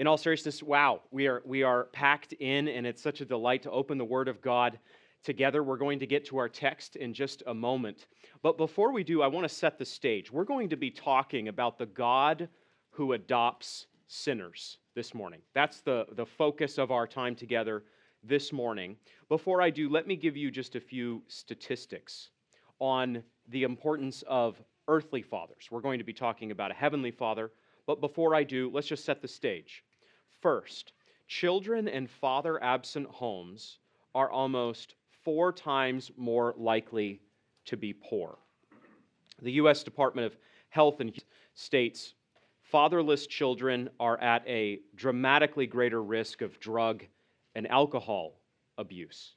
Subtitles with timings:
[0.00, 3.62] in all seriousness, wow, we are, we are packed in, and it's such a delight
[3.64, 4.78] to open the Word of God
[5.22, 5.62] together.
[5.62, 8.06] We're going to get to our text in just a moment.
[8.42, 10.32] But before we do, I want to set the stage.
[10.32, 12.48] We're going to be talking about the God
[12.88, 15.42] who adopts sinners this morning.
[15.52, 17.82] That's the, the focus of our time together
[18.24, 18.96] this morning.
[19.28, 22.30] Before I do, let me give you just a few statistics
[22.78, 25.68] on the importance of earthly fathers.
[25.70, 27.50] We're going to be talking about a heavenly father,
[27.86, 29.84] but before I do, let's just set the stage.
[30.40, 30.92] First,
[31.28, 33.78] children in father absent homes
[34.14, 37.20] are almost four times more likely
[37.66, 38.38] to be poor.
[39.42, 39.82] The U.S.
[39.82, 40.36] Department of
[40.70, 41.12] Health and
[41.54, 42.14] states
[42.62, 47.04] fatherless children are at a dramatically greater risk of drug
[47.54, 48.40] and alcohol
[48.78, 49.34] abuse.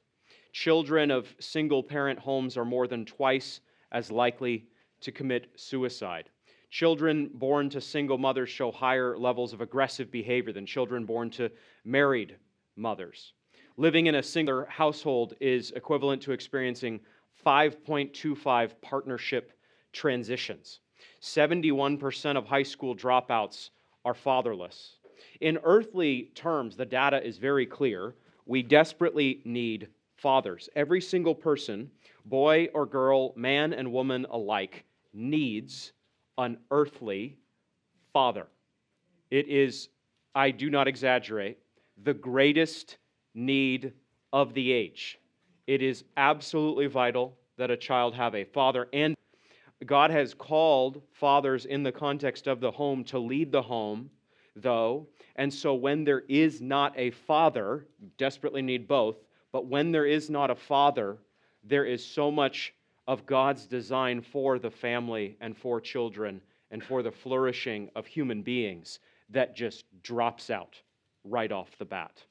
[0.52, 4.66] Children of single parent homes are more than twice as likely
[5.00, 6.30] to commit suicide.
[6.74, 11.48] Children born to single mothers show higher levels of aggressive behavior than children born to
[11.84, 12.34] married
[12.74, 13.32] mothers.
[13.76, 16.98] Living in a single household is equivalent to experiencing
[17.46, 19.52] 5.25 partnership
[19.92, 20.80] transitions.
[21.22, 23.70] 71% of high school dropouts
[24.04, 24.96] are fatherless.
[25.40, 28.16] In earthly terms, the data is very clear.
[28.46, 30.68] We desperately need fathers.
[30.74, 31.92] Every single person,
[32.24, 35.92] boy or girl, man and woman alike, needs
[36.38, 37.36] an earthly
[38.12, 38.46] father.
[39.30, 39.88] It is,
[40.34, 41.58] I do not exaggerate,
[42.02, 42.98] the greatest
[43.34, 43.92] need
[44.32, 45.18] of the age.
[45.66, 49.16] It is absolutely vital that a child have a father, and
[49.86, 54.10] God has called fathers in the context of the home to lead the home,
[54.56, 55.08] though.
[55.36, 57.86] And so when there is not a father,
[58.18, 59.16] desperately need both,
[59.52, 61.18] but when there is not a father,
[61.62, 62.74] there is so much
[63.06, 66.40] of God's design for the family and for children
[66.70, 68.98] and for the flourishing of human beings
[69.30, 70.80] that just drops out
[71.24, 72.22] right off the bat.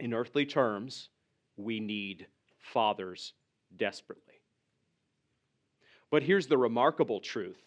[0.00, 1.10] In earthly terms,
[1.56, 2.26] we need
[2.58, 3.34] fathers
[3.76, 4.40] desperately.
[6.10, 7.62] But here's the remarkable truth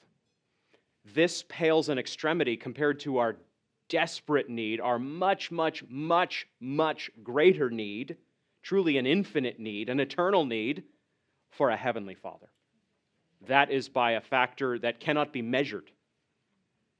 [1.13, 3.37] this pales in extremity compared to our
[3.89, 8.17] desperate need, our much, much, much, much greater need,
[8.63, 10.83] truly an infinite need, an eternal need
[11.57, 12.47] for a heavenly Father.
[13.47, 15.91] That is by a factor that cannot be measured.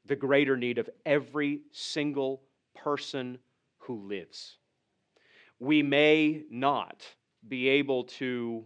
[0.06, 2.42] The greater need of every single
[2.76, 3.40] person
[3.80, 4.58] who lives.
[5.60, 7.04] We may not
[7.48, 8.66] be able to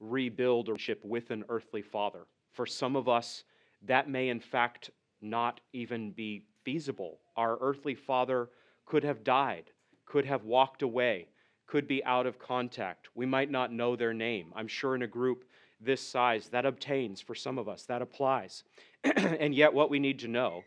[0.00, 2.26] rebuild a relationship with an earthly father.
[2.52, 3.44] For some of us,
[3.82, 4.90] that may in fact
[5.20, 7.20] not even be feasible.
[7.36, 8.48] Our earthly father
[8.86, 9.70] could have died,
[10.06, 11.28] could have walked away,
[11.70, 13.08] could be out of contact.
[13.14, 14.52] We might not know their name.
[14.56, 15.44] I'm sure in a group
[15.80, 18.64] this size, that obtains for some of us, that applies.
[19.04, 20.62] and yet, what we need to know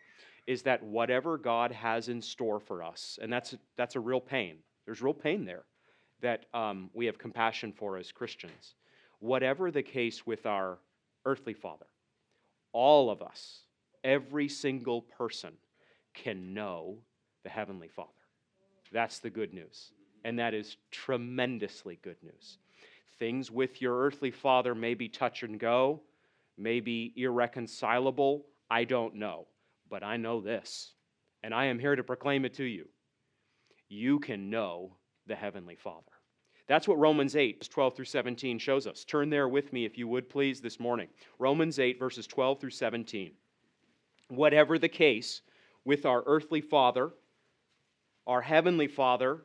[0.48, 4.56] is that whatever God has in store for us, and that's, that's a real pain,
[4.86, 5.66] there's real pain there
[6.22, 8.76] that um, we have compassion for as Christians.
[9.20, 10.80] Whatever the case with our
[11.26, 11.86] earthly father,
[12.72, 13.60] all of us,
[14.04, 15.52] every single person,
[16.14, 16.98] can know
[17.44, 18.10] the Heavenly Father.
[18.92, 19.92] That's the good news
[20.24, 22.58] and that is tremendously good news.
[23.20, 26.02] Things with your earthly father may be touch and go,
[26.58, 28.46] may be irreconcilable.
[28.70, 29.48] I don't know.
[29.90, 30.94] But I know this,
[31.44, 32.88] and I am here to proclaim it to you.
[33.90, 34.96] You can know
[35.28, 36.12] the Heavenly Father.
[36.68, 39.04] That's what Romans 8, 12 through 17 shows us.
[39.04, 41.10] Turn there with me, if you would, please, this morning.
[41.38, 43.34] Romans 8, verses 12 through 17.
[44.30, 45.42] Whatever the case
[45.86, 47.12] with our earthly father,
[48.26, 49.42] our heavenly father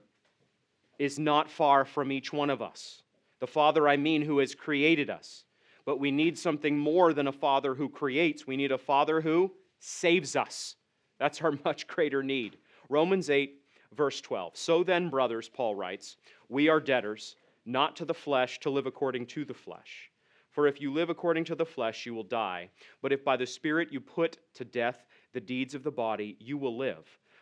[0.99, 3.03] is not far from each one of us.
[3.41, 5.45] The Father, I mean, who has created us.
[5.85, 8.47] But we need something more than a Father who creates.
[8.47, 10.77] We need a Father who saves us.
[11.19, 12.59] That's our much greater need.
[12.89, 13.55] Romans 8,
[13.95, 14.57] verse 12.
[14.57, 16.17] So then, brothers, Paul writes,
[16.49, 20.11] we are debtors, not to the flesh, to live according to the flesh.
[20.51, 22.71] For if you live according to the flesh, you will die.
[23.01, 26.59] But if by the Spirit you put to death the deeds of the body, you
[26.59, 27.07] will live.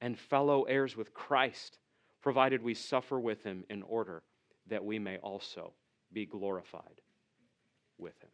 [0.00, 1.78] and fellow heirs with Christ,
[2.22, 4.22] provided we suffer with him in order
[4.68, 5.72] that we may also
[6.12, 7.00] be glorified
[7.98, 8.30] with him.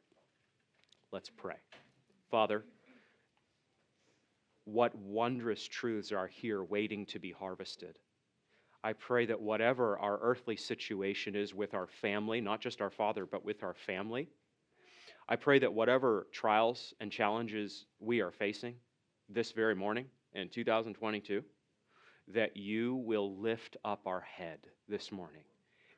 [1.13, 1.57] Let's pray.
[2.31, 2.65] Father,
[4.65, 7.99] what wondrous truths are here waiting to be harvested.
[8.83, 13.27] I pray that whatever our earthly situation is with our family, not just our father,
[13.27, 14.29] but with our family,
[15.29, 18.75] I pray that whatever trials and challenges we are facing
[19.29, 21.43] this very morning in 2022,
[22.33, 25.45] that you will lift up our head this morning,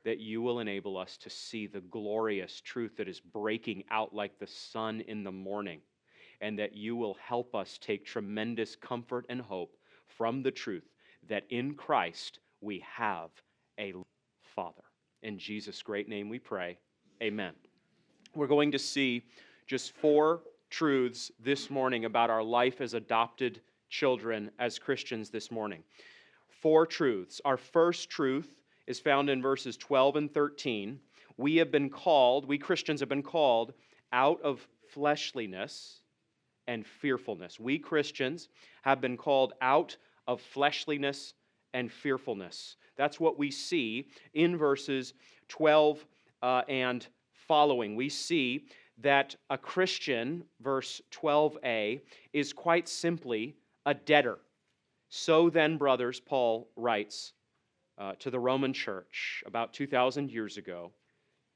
[0.04, 4.38] that you will enable us to see the glorious truth that is breaking out like
[4.38, 5.80] the sun in the morning,
[6.40, 9.76] and that you will help us take tremendous comfort and hope
[10.06, 10.88] from the truth
[11.28, 13.30] that in Christ we have
[13.78, 13.92] a
[14.54, 14.82] Father.
[15.22, 16.78] In Jesus' great name we pray.
[17.22, 17.52] Amen.
[18.34, 19.22] We're going to see
[19.66, 25.82] just four truths this morning about our life as adopted children as Christians this morning
[26.60, 27.40] four truths.
[27.44, 28.54] Our first truth
[28.86, 30.98] is found in verses 12 and 13.
[31.36, 33.72] We have been called, we Christians have been called
[34.12, 36.00] out of fleshliness
[36.66, 37.60] and fearfulness.
[37.60, 38.48] We Christians
[38.82, 41.34] have been called out of fleshliness
[41.74, 42.76] and fearfulness.
[42.96, 45.14] That's what we see in verses
[45.48, 46.04] 12
[46.42, 47.94] uh, and following.
[47.94, 48.66] We see
[48.98, 52.00] that a Christian, verse 12a,
[52.32, 54.38] is quite simply a debtor.
[55.16, 57.32] So then, brothers, Paul writes
[57.96, 60.92] uh, to the Roman church about 2,000 years ago,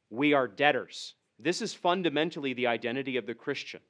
[0.09, 1.15] we are debtors.
[1.39, 3.81] This is fundamentally the identity of the Christian.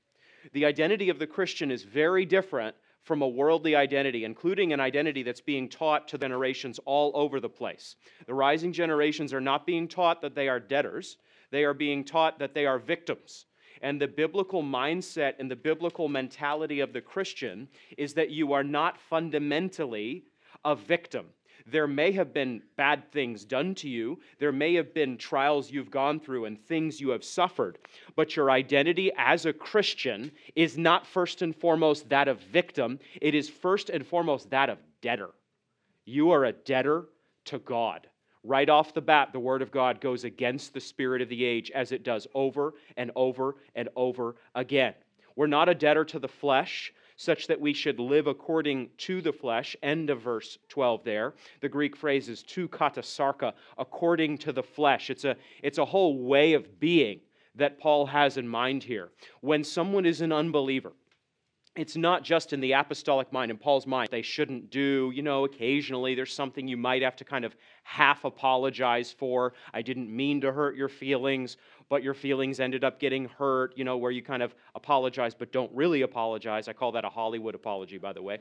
[0.52, 2.74] The identity of the Christian is very different
[3.04, 7.48] from a worldly identity, including an identity that's being taught to generations all over the
[7.48, 7.94] place.
[8.26, 11.16] The rising generations are not being taught that they are debtors,
[11.52, 13.46] they are being taught that they are victims.
[13.80, 18.64] And the biblical mindset and the biblical mentality of the Christian is that you are
[18.64, 20.24] not fundamentally
[20.64, 21.26] a victim.
[21.66, 24.18] There may have been bad things done to you.
[24.38, 27.78] There may have been trials you've gone through and things you have suffered.
[28.16, 33.34] But your identity as a Christian is not first and foremost that of victim, it
[33.34, 35.30] is first and foremost that of debtor.
[36.04, 37.06] You are a debtor
[37.46, 38.08] to God.
[38.42, 41.70] Right off the bat, the Word of God goes against the spirit of the age
[41.72, 44.94] as it does over and over and over again.
[45.36, 49.32] We're not a debtor to the flesh, such that we should live according to the
[49.32, 49.76] flesh.
[49.82, 51.34] End of verse 12 there.
[51.60, 55.10] The Greek phrase is to katasarka, according to the flesh.
[55.10, 57.20] It's a, it's a whole way of being
[57.56, 59.10] that Paul has in mind here.
[59.42, 60.92] When someone is an unbeliever,
[61.76, 65.12] it's not just in the apostolic mind, in Paul's mind, they shouldn't do.
[65.14, 69.52] You know, occasionally there's something you might have to kind of half apologize for.
[69.72, 71.56] I didn't mean to hurt your feelings,
[71.88, 75.52] but your feelings ended up getting hurt, you know, where you kind of apologize but
[75.52, 76.66] don't really apologize.
[76.66, 78.38] I call that a Hollywood apology, by the way.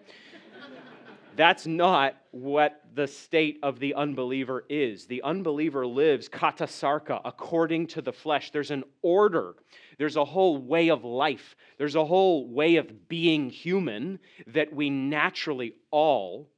[1.39, 5.05] That's not what the state of the unbeliever is.
[5.05, 8.51] The unbeliever lives katasarka, according to the flesh.
[8.51, 9.55] There's an order,
[9.97, 14.89] there's a whole way of life, there's a whole way of being human that we
[14.89, 16.49] naturally all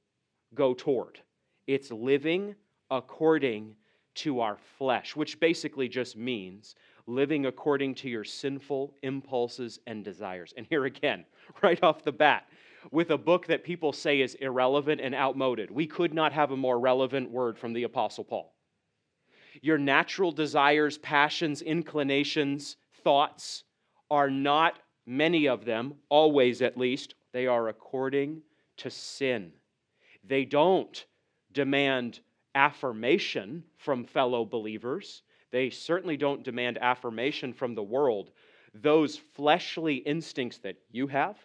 [0.56, 1.19] go toward.
[1.68, 2.56] It's living
[2.89, 3.75] according
[4.16, 6.74] to our flesh, which basically just means
[7.06, 10.56] living according to your sinful impulses and desires.
[10.57, 11.25] And here again,
[11.62, 12.48] right off the bat,
[12.89, 15.69] with a book that people say is irrelevant and outmoded.
[15.69, 18.56] We could not have a more relevant word from the Apostle Paul.
[19.62, 23.63] Your natural desires, passions, inclinations, thoughts
[24.10, 28.42] are not many of them, always at least, they are according
[28.78, 29.51] to sin.
[30.24, 31.06] They don't
[31.51, 32.19] demand
[32.56, 35.23] affirmation from fellow believers.
[35.52, 38.31] They certainly don't demand affirmation from the world.
[38.73, 41.38] Those fleshly instincts that you have,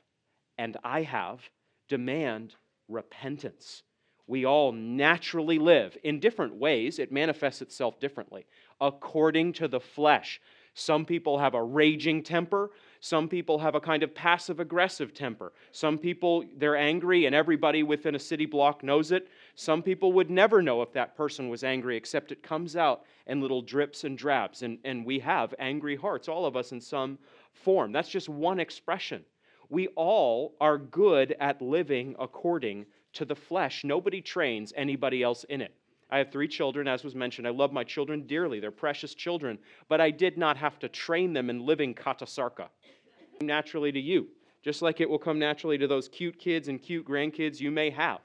[0.58, 1.40] and I have
[1.88, 2.54] demand
[2.88, 3.82] repentance.
[4.26, 8.46] We all naturally live in different ways, it manifests itself differently,
[8.80, 10.40] according to the flesh.
[10.78, 12.70] Some people have a raging temper.
[13.00, 15.54] Some people have a kind of passive aggressive temper.
[15.72, 19.28] Some people, they're angry and everybody within a city block knows it.
[19.54, 23.40] Some people would never know if that person was angry, except it comes out in
[23.40, 24.62] little drips and drabs.
[24.62, 27.18] And, and we have angry hearts, all of us in some
[27.54, 27.90] form.
[27.90, 29.24] That's just one expression
[29.68, 33.84] we all are good at living according to the flesh.
[33.84, 35.74] Nobody trains anybody else in it.
[36.10, 37.48] I have three children, as was mentioned.
[37.48, 38.60] I love my children dearly.
[38.60, 39.58] They're precious children,
[39.88, 42.68] but I did not have to train them in living katasarka.
[43.40, 44.28] Naturally to you,
[44.62, 47.90] just like it will come naturally to those cute kids and cute grandkids you may
[47.90, 48.20] have.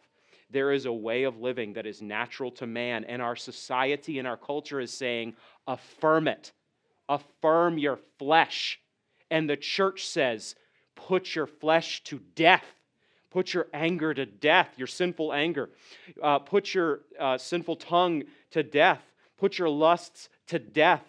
[0.51, 4.27] There is a way of living that is natural to man, and our society and
[4.27, 6.51] our culture is saying, affirm it,
[7.09, 8.79] affirm your flesh.
[9.31, 10.55] And the church says,
[10.95, 12.65] put your flesh to death.
[13.29, 15.69] Put your anger to death, your sinful anger.
[16.21, 19.01] Uh, put your uh, sinful tongue to death.
[19.37, 21.03] Put your lusts to death.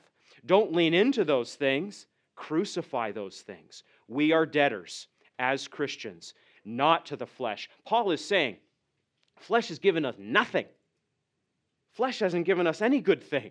[0.46, 2.06] Don't lean into those things.
[2.36, 3.82] Crucify those things.
[4.08, 5.08] We are debtors
[5.38, 6.34] as Christians,
[6.64, 7.68] not to the flesh.
[7.84, 8.56] Paul is saying,
[9.38, 10.66] flesh has given us nothing.
[11.90, 13.50] Flesh hasn't given us any good thing.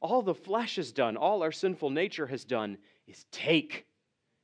[0.00, 3.86] All the flesh has done, all our sinful nature has done, is take,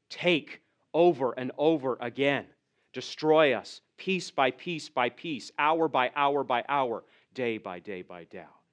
[0.08, 0.62] take
[0.94, 2.46] over and over again.
[2.92, 7.04] Destroy us piece by piece by piece, hour by hour by hour,
[7.34, 8.26] day by day by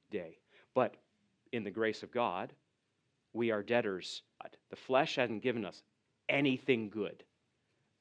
[0.09, 0.37] day.
[0.73, 0.95] But
[1.51, 2.53] in the grace of God,
[3.33, 4.23] we are debtors.
[4.69, 5.83] The flesh hasn't given us
[6.29, 7.23] anything good.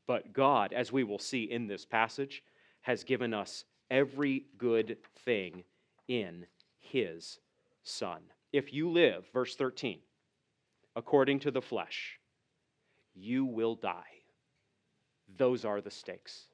[0.06, 2.42] But God, as we will see in this passage,
[2.82, 5.64] has given us every good thing
[6.08, 6.46] in
[6.78, 7.40] His
[7.82, 8.20] Son.
[8.52, 9.98] If you live, verse 13,
[10.94, 12.18] according to the flesh,
[13.16, 14.04] you will die.
[15.36, 16.46] Those are the stakes.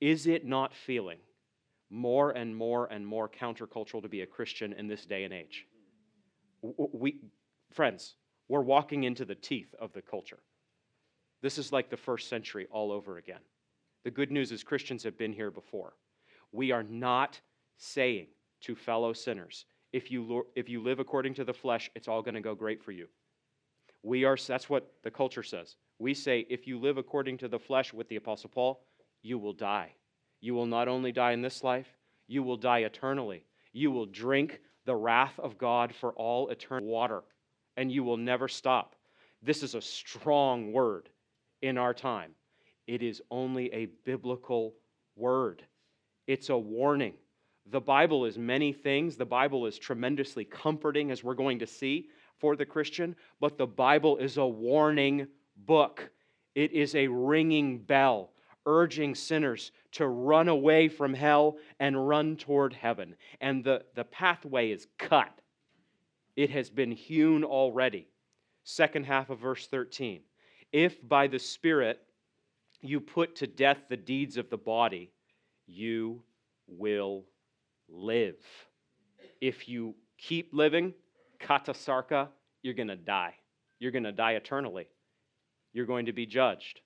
[0.00, 1.18] Is it not feeling
[1.90, 5.66] more and more and more countercultural to be a Christian in this day and age?
[6.62, 7.16] We,
[7.72, 8.14] friends,
[8.48, 10.38] we're walking into the teeth of the culture.
[11.40, 13.40] This is like the first century all over again.
[14.04, 15.94] The good news is Christians have been here before.
[16.52, 17.40] We are not
[17.76, 18.26] saying
[18.62, 22.34] to fellow sinners, if you, if you live according to the flesh, it's all going
[22.34, 23.06] to go great for you.
[24.02, 25.76] We are, that's what the culture says.
[25.98, 28.80] We say, if you live according to the flesh with the Apostle Paul,
[29.22, 29.94] you will die.
[30.40, 31.88] You will not only die in this life,
[32.28, 33.44] you will die eternally.
[33.72, 37.22] You will drink the wrath of God for all eternal water,
[37.76, 38.94] and you will never stop.
[39.42, 41.08] This is a strong word
[41.62, 42.32] in our time.
[42.86, 44.74] It is only a biblical
[45.16, 45.64] word,
[46.26, 47.14] it's a warning.
[47.70, 49.16] The Bible is many things.
[49.16, 53.66] The Bible is tremendously comforting, as we're going to see, for the Christian, but the
[53.66, 55.26] Bible is a warning
[55.56, 56.10] book.
[56.54, 58.32] It is a ringing bell
[58.68, 63.16] urging sinners to run away from hell and run toward heaven.
[63.40, 65.40] And the, the pathway is cut,
[66.36, 68.06] it has been hewn already.
[68.62, 70.20] Second half of verse 13.
[70.70, 72.00] If by the Spirit
[72.82, 75.10] you put to death the deeds of the body,
[75.66, 76.22] you
[76.68, 77.24] will
[77.88, 78.36] live.
[79.40, 80.92] If you keep living,
[81.40, 82.28] katasarka,
[82.62, 83.34] you're going to die.
[83.78, 84.88] You're going to die eternally.
[85.72, 86.80] You're going to be judged.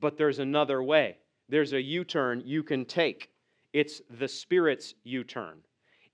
[0.00, 1.18] But there's another way.
[1.48, 3.30] There's a U turn you can take.
[3.72, 5.58] It's the Spirit's U turn.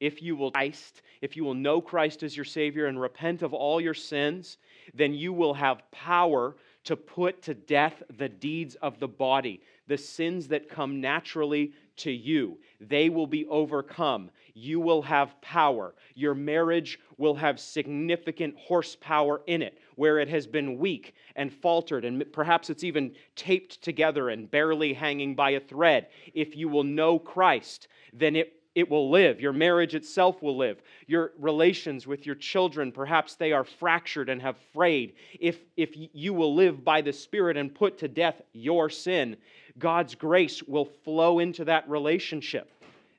[0.00, 3.54] If you will Christ, if you will know Christ as your Savior and repent of
[3.54, 4.58] all your sins,
[4.92, 9.96] then you will have power to put to death the deeds of the body, the
[9.96, 12.58] sins that come naturally to you.
[12.80, 14.30] They will be overcome.
[14.54, 15.94] You will have power.
[16.14, 22.04] Your marriage will have significant horsepower in it, where it has been weak and faltered,
[22.04, 26.08] and perhaps it's even taped together and barely hanging by a thread.
[26.34, 29.40] If you will know Christ, then it it will live.
[29.40, 30.82] Your marriage itself will live.
[31.06, 35.14] Your relations with your children, perhaps they are fractured and have frayed.
[35.40, 39.38] If, if you will live by the Spirit and put to death your sin,
[39.78, 42.70] God's grace will flow into that relationship.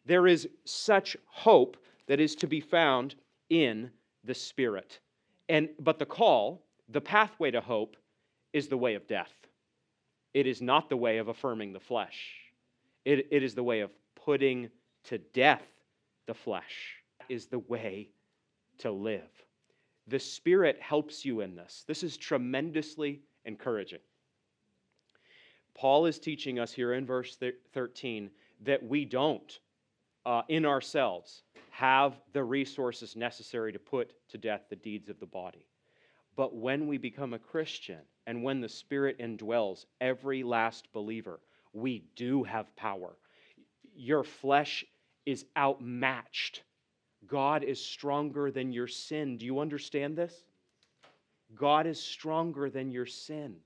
[0.06, 3.16] There is such hope that is to be found
[3.50, 3.92] in
[4.24, 5.00] the Spirit.
[5.50, 7.96] And, but the call, the pathway to hope,
[8.54, 9.32] is the way of death.
[10.34, 12.34] It is not the way of affirming the flesh,
[13.06, 14.70] it, it is the way of putting
[15.06, 15.64] to death
[16.26, 16.96] the flesh
[17.30, 18.10] is the way
[18.80, 19.30] to live.
[20.08, 21.84] The Spirit helps you in this.
[21.88, 24.00] This is tremendously encouraging.
[25.78, 27.38] Paul is teaching us here in verse
[27.74, 28.32] 13
[28.66, 29.60] that we don't,
[30.26, 35.28] uh, in ourselves, have the resources necessary to put to death the deeds of the
[35.28, 35.68] body.
[36.36, 41.40] But when we become a Christian and when the Spirit indwells every last believer,
[41.74, 43.16] we do have power.
[43.96, 44.84] Your flesh
[45.28, 46.64] is outmatched.
[47.28, 49.38] God is stronger than your sin.
[49.38, 50.34] Do you understand this?
[51.54, 53.58] God is stronger than your sin.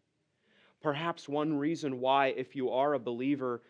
[0.82, 3.62] Perhaps one reason why, if you are a believer,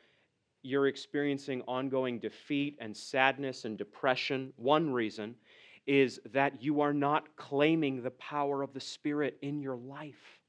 [0.64, 5.36] you're experiencing ongoing defeat and sadness and depression, one reason
[5.88, 10.40] is that you are not claiming the power of the Spirit in your life.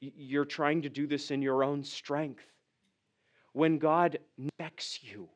[0.00, 2.44] You're trying to do this in your own strength.
[3.52, 4.18] When God
[4.60, 5.28] necks you,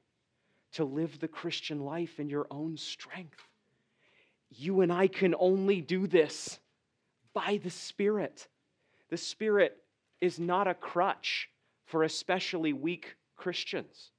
[0.73, 3.47] to live the Christian life in your own strength.
[4.51, 6.59] You and I can only do this
[7.35, 8.49] by the Spirit.
[9.11, 9.82] The Spirit
[10.23, 11.51] is not a crutch
[11.85, 14.13] for especially weak Christians.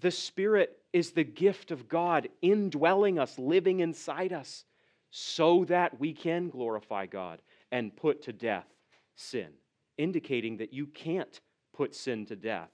[0.00, 4.64] The Spirit is the gift of God indwelling us, living inside us,
[5.10, 8.66] so that we can glorify God and put to death
[9.14, 9.48] sin,
[9.96, 11.40] indicating that you can't
[11.72, 12.70] put sin to death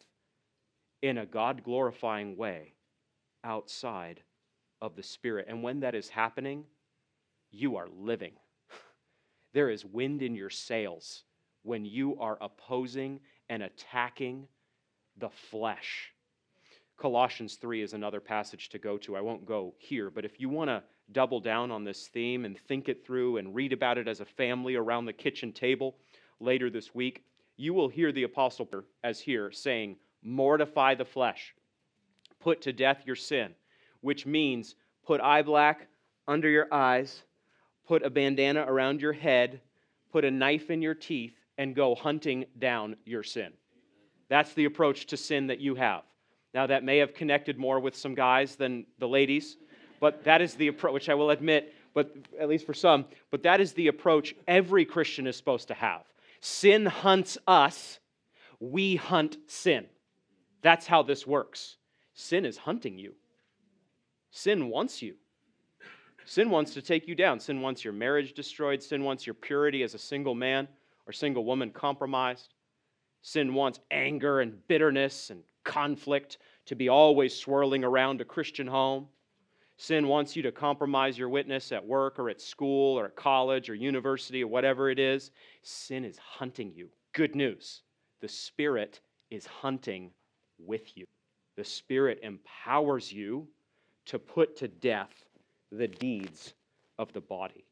[1.02, 2.72] in a God glorifying way
[3.44, 4.22] outside
[4.80, 5.46] of the Spirit.
[5.48, 6.64] And when that is happening,
[7.50, 8.32] you are living.
[9.52, 11.24] There is wind in your sails
[11.66, 13.18] when you are opposing
[13.48, 14.46] and attacking
[15.18, 16.12] the flesh.
[16.96, 19.16] Colossians 3 is another passage to go to.
[19.16, 20.82] I won't go here, but if you want to
[21.12, 24.24] double down on this theme and think it through and read about it as a
[24.24, 25.96] family around the kitchen table
[26.40, 27.24] later this week,
[27.56, 28.68] you will hear the apostle
[29.02, 31.54] as here saying, Mortify the flesh,
[32.40, 33.54] put to death your sin,
[34.02, 35.88] which means put eye black
[36.28, 37.22] under your eyes,
[37.86, 39.60] put a bandana around your head,
[40.12, 43.52] put a knife in your teeth, and go hunting down your sin.
[44.28, 46.02] That's the approach to sin that you have.
[46.54, 49.56] Now, that may have connected more with some guys than the ladies,
[50.00, 53.42] but that is the approach, which I will admit, but at least for some, but
[53.42, 56.02] that is the approach every Christian is supposed to have.
[56.40, 57.98] Sin hunts us,
[58.60, 59.86] we hunt sin.
[60.62, 61.76] That's how this works.
[62.14, 63.14] Sin is hunting you,
[64.30, 65.14] sin wants you.
[66.28, 67.38] Sin wants to take you down.
[67.38, 68.82] Sin wants your marriage destroyed.
[68.82, 70.66] Sin wants your purity as a single man
[71.06, 72.54] or single woman compromised.
[73.22, 79.08] Sin wants anger and bitterness and conflict to be always swirling around a Christian home.
[79.78, 83.68] Sin wants you to compromise your witness at work or at school or at college
[83.68, 85.32] or university or whatever it is.
[85.62, 86.88] Sin is hunting you.
[87.12, 87.82] Good news
[88.20, 90.10] the Spirit is hunting
[90.58, 91.04] with you.
[91.56, 93.46] The Spirit empowers you
[94.06, 95.12] to put to death
[95.70, 96.54] the deeds
[96.98, 97.66] of the body.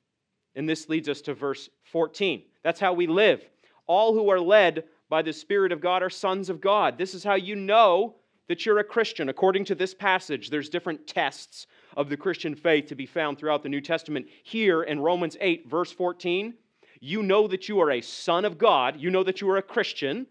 [0.56, 2.42] And this leads us to verse 14.
[2.62, 3.44] That's how we live.
[3.86, 6.96] All who are led by the Spirit of God are sons of God.
[6.96, 8.16] This is how you know
[8.48, 9.28] that you're a Christian.
[9.28, 13.62] According to this passage, there's different tests of the Christian faith to be found throughout
[13.62, 14.26] the New Testament.
[14.42, 16.54] Here in Romans 8, verse 14,
[17.00, 19.62] you know that you are a son of God, you know that you are a
[19.62, 20.26] Christian,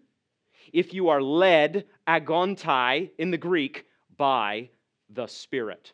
[0.71, 3.85] if you are led, agontai in the Greek,
[4.17, 4.69] by
[5.09, 5.93] the Spirit.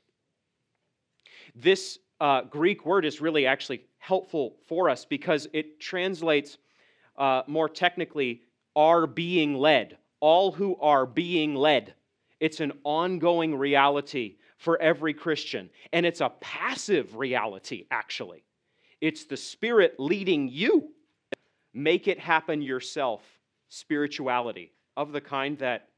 [1.56, 6.58] This uh, Greek word is really actually helpful for us because it translates
[7.20, 8.42] uh, more technically,
[8.76, 9.98] are being led.
[10.22, 11.94] All who are being led.
[12.40, 15.70] It's an ongoing reality for every Christian.
[15.94, 18.44] And it's a passive reality, actually.
[19.02, 20.92] It's the Spirit leading you.
[21.74, 23.22] Make it happen yourself
[23.70, 25.90] spirituality of the kind that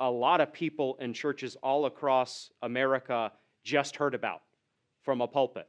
[0.00, 3.30] a lot of people in churches all across America
[3.62, 4.40] just heard about
[5.02, 5.68] from a pulpit.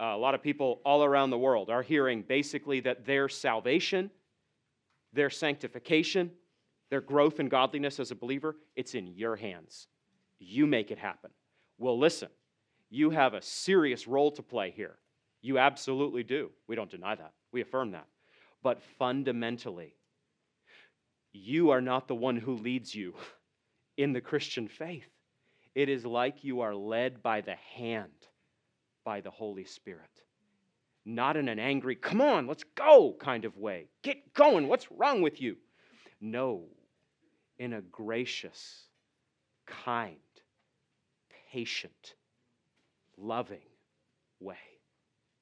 [0.00, 4.10] Uh, a lot of people all around the world are hearing basically that their salvation,
[5.12, 6.30] their sanctification,
[6.90, 9.86] their growth in godliness as a believer, it's in your hands.
[10.38, 11.30] You make it happen.
[11.78, 12.28] Well, listen,
[12.90, 14.98] you have a serious role to play here.
[15.42, 16.50] You absolutely do.
[16.66, 18.06] We don't deny that, we affirm that.
[18.62, 19.94] But fundamentally,
[21.32, 23.14] you are not the one who leads you
[23.96, 25.08] in the Christian faith.
[25.74, 28.23] It is like you are led by the hand
[29.04, 30.10] by the Holy Spirit.
[31.04, 33.88] Not in an angry, come on, let's go kind of way.
[34.02, 35.56] Get going, what's wrong with you?
[36.20, 36.64] No,
[37.58, 38.84] in a gracious,
[39.66, 40.16] kind,
[41.52, 42.14] patient,
[43.18, 43.68] loving
[44.40, 44.56] way.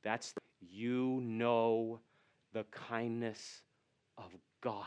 [0.02, 2.00] That's you know
[2.52, 3.62] the kindness
[4.18, 4.84] of God.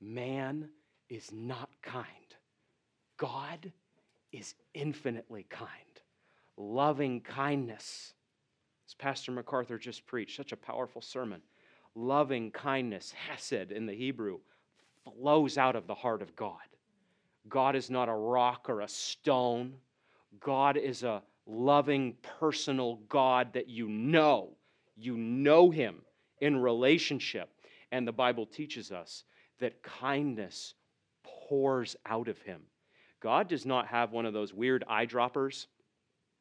[0.00, 0.68] Man
[1.08, 2.06] is not kind.
[3.16, 3.72] God
[4.32, 5.68] is infinitely kind.
[6.56, 8.12] Loving kindness.
[8.86, 11.40] As Pastor MacArthur just preached, such a powerful sermon.
[11.94, 14.38] Loving kindness, hesed in the Hebrew,
[15.04, 16.58] flows out of the heart of God.
[17.48, 19.74] God is not a rock or a stone.
[20.40, 24.56] God is a loving, personal God that you know.
[24.96, 25.96] You know Him
[26.40, 27.50] in relationship.
[27.92, 29.24] And the Bible teaches us
[29.60, 30.74] that kindness
[31.22, 32.62] pours out of Him.
[33.20, 35.66] God does not have one of those weird eyedroppers.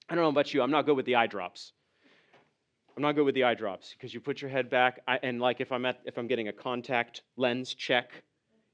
[0.10, 1.74] I don't know about you, I'm not good with the eye drops.
[2.96, 5.42] I'm not good with the eye drops because you put your head back, I, and
[5.42, 8.12] like if I'm at, if I'm getting a contact lens check,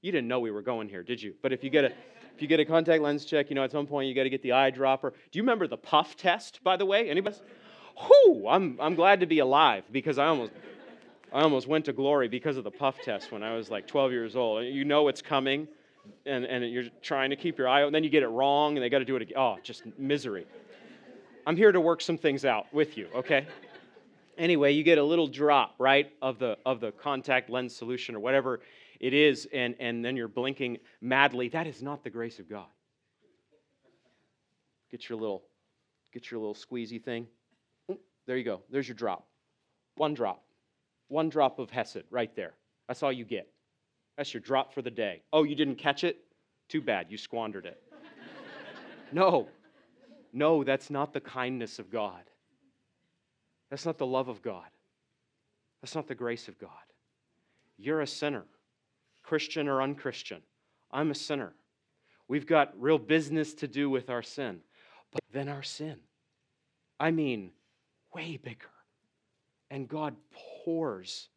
[0.01, 1.33] you didn't know we were going here, did you?
[1.41, 1.93] But if you get a
[2.39, 4.29] if you get a contact lens check, you know, at some point you got to
[4.29, 5.11] get the eyedropper.
[5.11, 7.09] Do you remember the puff test, by the way?
[7.09, 7.35] Anybody?
[8.07, 10.53] Whew, I'm, I'm glad to be alive because I almost,
[11.33, 14.13] I almost went to glory because of the puff test when I was like 12
[14.13, 14.63] years old.
[14.63, 15.67] You know it's coming,
[16.25, 18.83] and, and you're trying to keep your eye And then you get it wrong, and
[18.83, 19.37] they got to do it again.
[19.37, 20.45] Oh, just misery.
[21.45, 23.47] I'm here to work some things out with you, okay?
[24.39, 28.21] Anyway, you get a little drop, right, of the, of the contact lens solution or
[28.21, 28.61] whatever
[29.01, 31.49] it is, and, and then you're blinking madly.
[31.49, 32.67] That is not the grace of God.
[34.89, 35.43] Get your little,
[36.13, 37.27] get your little squeezy thing.
[38.27, 38.61] There you go.
[38.69, 39.27] There's your drop.
[39.95, 40.41] One drop.
[41.09, 42.53] One drop of Hesed right there.
[42.87, 43.51] That's all you get.
[44.15, 45.21] That's your drop for the day.
[45.33, 46.21] Oh, you didn't catch it?
[46.69, 47.07] Too bad.
[47.09, 47.81] You squandered it.
[49.11, 49.49] no.
[50.31, 52.23] No, that's not the kindness of God.
[53.69, 54.67] That's not the love of God.
[55.81, 56.69] That's not the grace of God.
[57.77, 58.45] You're a sinner.
[59.23, 60.41] Christian or unchristian.
[60.91, 61.53] I'm a sinner.
[62.27, 64.61] We've got real business to do with our sin.
[65.11, 65.97] But then our sin.
[66.99, 67.51] I mean,
[68.13, 68.69] way bigger.
[69.71, 70.15] And God
[70.63, 71.29] pours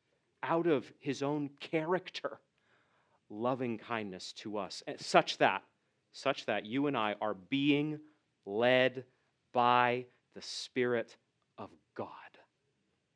[0.42, 2.40] out of his own character
[3.30, 5.62] loving kindness to us, such that,
[6.12, 8.00] such that you and I are being
[8.46, 9.04] led
[9.52, 11.16] by the Spirit
[11.58, 12.08] of God.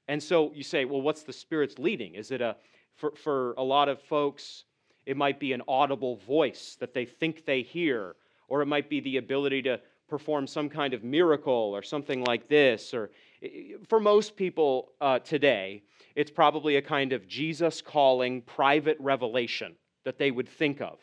[0.08, 2.14] And so you say, well, what's the Spirit's leading?
[2.14, 2.56] Is it a,
[2.94, 4.64] for, for a lot of folks,
[5.04, 8.16] it might be an audible voice that they think they hear,
[8.48, 12.48] or it might be the ability to perform some kind of miracle or something like
[12.48, 12.94] this.
[12.94, 13.10] Or
[13.88, 15.82] for most people uh, today,
[16.14, 20.98] it's probably a kind of Jesus calling private revelation that they would think of.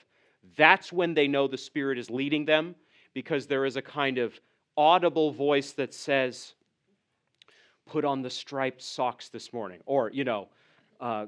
[0.56, 2.76] That's when they know the Spirit is leading them
[3.14, 4.40] because there is a kind of
[4.78, 6.54] audible voice that says,
[7.86, 9.82] Put on the striped socks this morning.
[9.86, 10.48] Or, you know,
[11.02, 11.26] uh,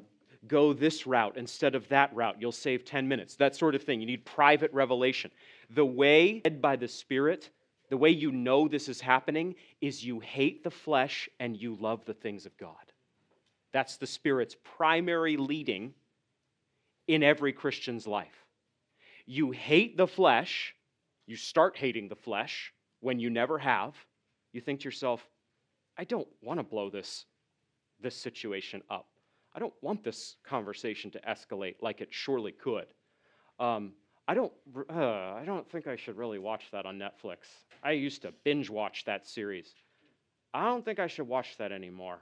[0.47, 2.37] go this route instead of that route.
[2.39, 3.35] You'll save 10 minutes.
[3.35, 3.99] That sort of thing.
[3.99, 5.31] You need private revelation.
[5.71, 7.49] The way led by the Spirit,
[7.89, 12.05] the way you know this is happening, is you hate the flesh and you love
[12.05, 12.75] the things of God.
[13.73, 15.93] That's the Spirit's primary leading
[17.07, 18.45] in every Christian's life.
[19.25, 20.75] You hate the flesh,
[21.27, 23.95] you start hating the flesh when you never have.
[24.53, 25.27] You think to yourself,
[25.97, 27.25] I don't want to blow this,
[28.01, 29.07] this situation up.
[29.53, 32.87] I don't want this conversation to escalate like it surely could.
[33.59, 33.93] Um,
[34.27, 34.51] I don't,
[34.89, 37.37] uh, I don't think I should really watch that on Netflix.
[37.83, 39.73] I used to binge watch that series.
[40.53, 42.19] I don't think I should watch that anymore.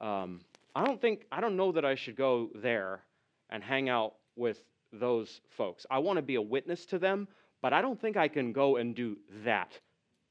[0.00, 0.42] Um,
[0.76, 3.02] I don't think, I don't know that I should go there
[3.50, 4.58] and hang out with
[4.92, 5.86] those folks.
[5.90, 7.28] I want to be a witness to them,
[7.64, 9.80] but I don't think I can go and do that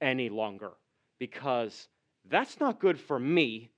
[0.01, 0.73] any longer
[1.17, 1.87] because
[2.29, 3.71] that's not good for me,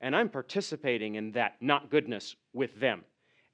[0.00, 3.04] and I'm participating in that not goodness with them.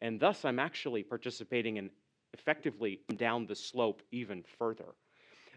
[0.01, 1.91] And thus, I'm actually participating in
[2.35, 4.95] effectively down the slope even further.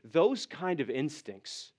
[0.03, 1.73] Those kind of instincts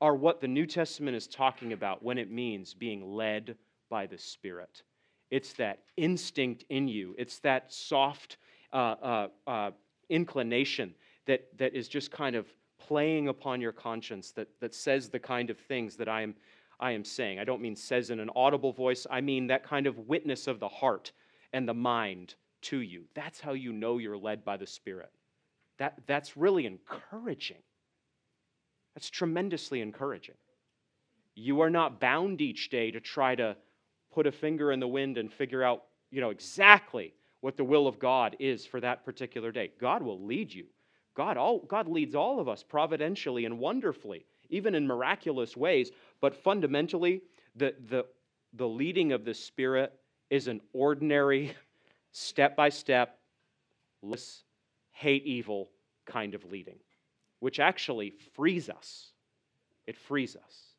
[0.00, 3.56] are what the New Testament is talking about when it means being led
[3.90, 4.84] by the Spirit.
[5.32, 8.36] It's that instinct in you, it's that soft
[8.72, 9.70] uh, uh, uh,
[10.08, 10.94] inclination
[11.26, 12.46] that, that is just kind of
[12.78, 16.34] playing upon your conscience that, that says the kind of things that I am,
[16.80, 17.38] I am saying.
[17.38, 20.60] I don't mean says in an audible voice, I mean that kind of witness of
[20.60, 21.12] the heart
[21.52, 23.04] and the mind to you.
[23.14, 25.10] That's how you know you're led by the Spirit.
[25.78, 27.62] That, that's really encouraging.
[28.94, 30.36] That's tremendously encouraging.
[31.34, 33.56] You are not bound each day to try to
[34.12, 37.86] put a finger in the wind and figure out, you know, exactly what the will
[37.86, 39.72] of God is for that particular day.
[39.80, 40.66] God will lead you.
[41.14, 45.90] God, all, God leads all of us providentially and wonderfully, even in miraculous ways.
[46.20, 47.22] But fundamentally,
[47.56, 48.06] the, the,
[48.54, 49.92] the leading of the Spirit
[50.30, 51.54] is an ordinary,
[52.12, 53.18] step by step,
[54.90, 55.70] hate evil
[56.04, 56.78] kind of leading,
[57.40, 59.12] which actually frees us.
[59.86, 60.74] It frees us.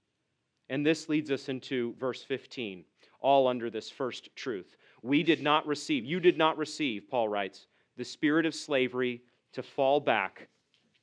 [0.69, 2.83] And this leads us into verse 15
[3.21, 4.75] all under this first truth.
[5.01, 7.67] We did not receive, you did not receive, Paul writes,
[7.97, 9.21] the spirit of slavery
[9.55, 10.47] to fall back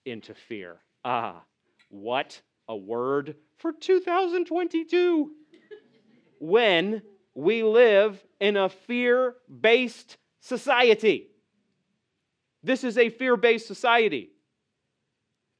[0.07, 0.79] into fear.
[1.05, 1.43] Ah,
[1.91, 5.31] what a word for 2022
[6.39, 7.03] when
[7.35, 11.29] we live in a fear based society.
[12.63, 14.31] This is a fear based society.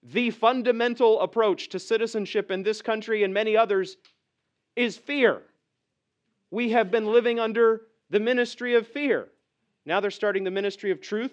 [0.03, 3.97] The fundamental approach to citizenship in this country and many others
[4.77, 5.43] is fear
[6.53, 9.29] we have been living under the ministry of fear.
[9.87, 11.33] Now they're starting the ministry of truth.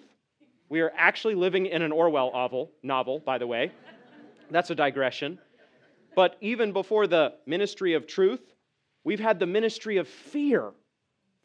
[0.70, 3.72] We are actually living in an Orwell novel, novel by the way.
[4.50, 5.38] That's a digression.
[6.14, 8.54] But even before the ministry of truth,
[9.02, 10.70] we've had the ministry of fear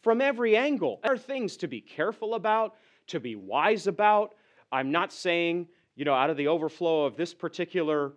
[0.04, 1.00] from every angle.
[1.02, 2.76] There are things to be careful about,
[3.08, 4.36] to be wise about.
[4.72, 8.14] I'm not saying, you know, out of the overflow of this particular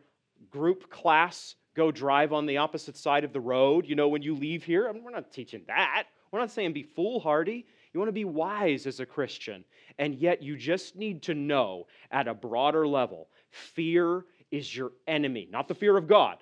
[0.51, 4.35] group class, go drive on the opposite side of the road, you know, when you
[4.35, 4.87] leave here.
[4.89, 6.05] I mean, we're not teaching that.
[6.31, 7.67] We're not saying be foolhardy.
[7.93, 9.65] You want to be wise as a Christian.
[9.99, 15.49] And yet, you just need to know at a broader level fear is your enemy,
[15.51, 16.39] not the fear of God,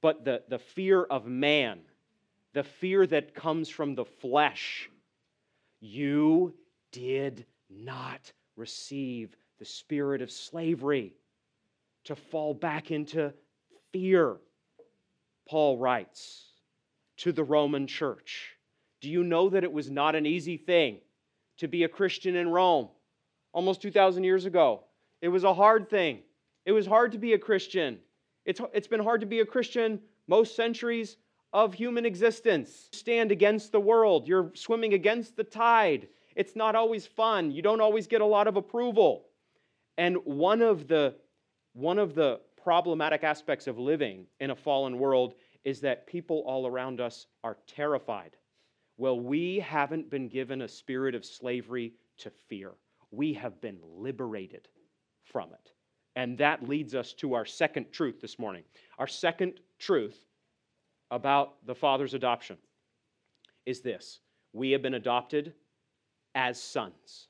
[0.00, 1.80] but the, the fear of man,
[2.52, 4.90] the fear that comes from the flesh.
[5.80, 6.54] You
[6.90, 11.14] did not receive the spirit of slavery
[12.04, 13.32] to fall back into
[13.92, 14.36] fear,
[15.48, 16.46] Paul writes
[17.18, 18.56] to the Roman church.
[19.02, 20.98] Do you know that it was not an easy thing
[21.58, 22.88] to be a Christian in Rome
[23.52, 24.84] almost 2,000 years ago?
[25.20, 26.20] It was a hard thing.
[26.64, 27.98] It was hard to be a Christian.
[28.44, 31.16] It's, it's been hard to be a Christian most centuries
[31.52, 32.88] of human existence.
[32.92, 34.26] Stand against the world.
[34.26, 36.08] You're swimming against the tide.
[36.36, 37.50] It's not always fun.
[37.50, 39.26] You don't always get a lot of approval.
[39.98, 41.14] And one of the
[41.74, 45.34] one of the problematic aspects of living in a fallen world
[45.64, 48.36] is that people all around us are terrified.
[49.02, 52.70] Well, we haven't been given a spirit of slavery to fear.
[53.10, 54.68] We have been liberated
[55.24, 55.72] from it.
[56.14, 58.62] And that leads us to our second truth this morning.
[59.00, 60.24] Our second truth
[61.10, 62.58] about the Father's adoption
[63.66, 64.20] is this
[64.52, 65.54] we have been adopted
[66.36, 67.26] as sons.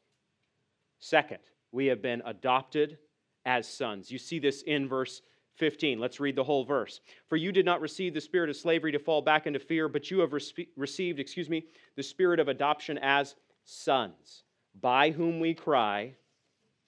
[0.99, 2.99] Second, we have been adopted
[3.47, 4.11] as sons.
[4.11, 5.23] You see this in verse
[5.57, 5.99] 15.
[5.99, 7.01] Let's read the whole verse.
[7.29, 10.11] For you did not receive the spirit of slavery to fall back into fear, but
[10.11, 13.35] you have respe- received, excuse me, the spirit of adoption as
[13.65, 14.45] sons,
[14.81, 16.15] by whom we cry,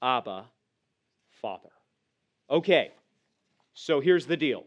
[0.03, 0.47] Abba,
[1.31, 1.71] Father.
[2.51, 2.93] Okay,
[3.75, 4.65] so here's the deal.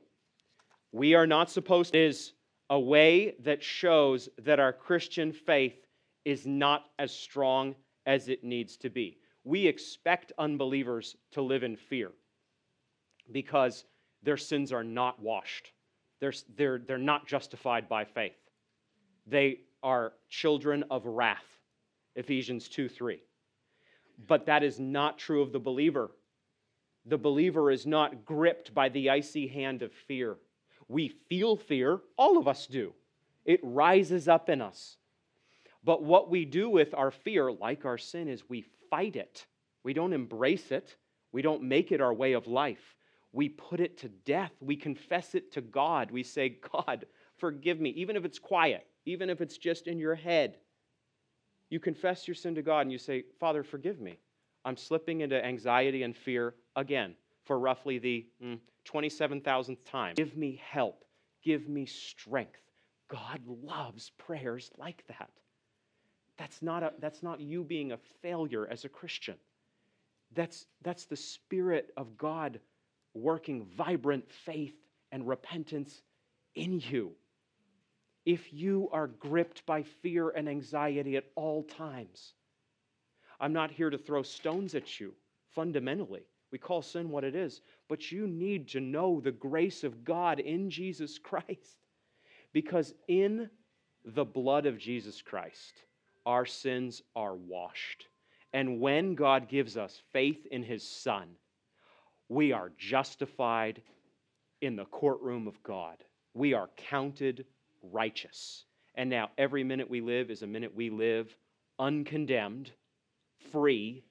[0.92, 2.34] We are not supposed to, is
[2.70, 5.86] a way that shows that our Christian faith
[6.26, 9.18] is not as strong as it needs to be.
[9.44, 12.12] We expect unbelievers to live in fear
[13.32, 13.86] because
[14.24, 15.72] their sins are not washed.
[16.20, 18.38] They're, they're, they're not justified by faith.
[19.28, 21.46] They are children of wrath.
[22.16, 23.22] Ephesians 2 3.
[24.28, 26.12] But that is not true of the believer.
[27.06, 30.38] The believer is not gripped by the icy hand of fear.
[30.88, 32.94] We feel fear, all of us do.
[33.46, 34.98] It rises up in us.
[35.84, 39.46] But what we do with our fear, like our sin, is we fight it.
[39.84, 40.98] We don't embrace it.
[41.32, 42.97] We don't make it our way of life
[43.38, 44.52] we put it to death.
[44.62, 46.10] We confess it to God.
[46.10, 47.06] We say, God,
[47.38, 50.58] forgive me, even if it's quiet, even if it's just in your head.
[51.69, 54.17] You confess your sin to God and you say, Father, forgive me.
[54.65, 57.13] I'm slipping into anxiety and fear again
[57.45, 58.58] for roughly the mm,
[58.89, 60.15] 27,000th time.
[60.15, 61.06] Give me help.
[61.43, 62.60] Give me strength.
[63.08, 65.30] God loves prayers like that.
[66.39, 69.36] That's not, a, that's not you being a failure as a Christian.
[70.34, 72.60] That's, that's the Spirit of God
[73.13, 74.76] working vibrant faith
[75.12, 76.02] and repentance
[76.56, 77.12] in you.
[78.26, 82.34] If you are gripped by fear and anxiety at all times,
[83.39, 85.13] I'm not here to throw stones at you
[85.56, 86.24] fundamentally.
[86.52, 90.39] We call sin what it is, but you need to know the grace of God
[90.39, 91.80] in Jesus Christ.
[92.54, 93.50] Because in
[94.06, 95.84] the blood of Jesus Christ,
[96.26, 98.08] our sins are washed.
[98.54, 101.28] And when God gives us faith in his Son,
[102.30, 103.82] we are justified
[104.62, 105.98] in the courtroom of God.
[106.34, 107.46] We are counted
[107.82, 108.66] righteous.
[108.96, 111.36] And now every minute we live is a minute we live
[111.80, 112.72] uncondemned,
[113.52, 114.04] free,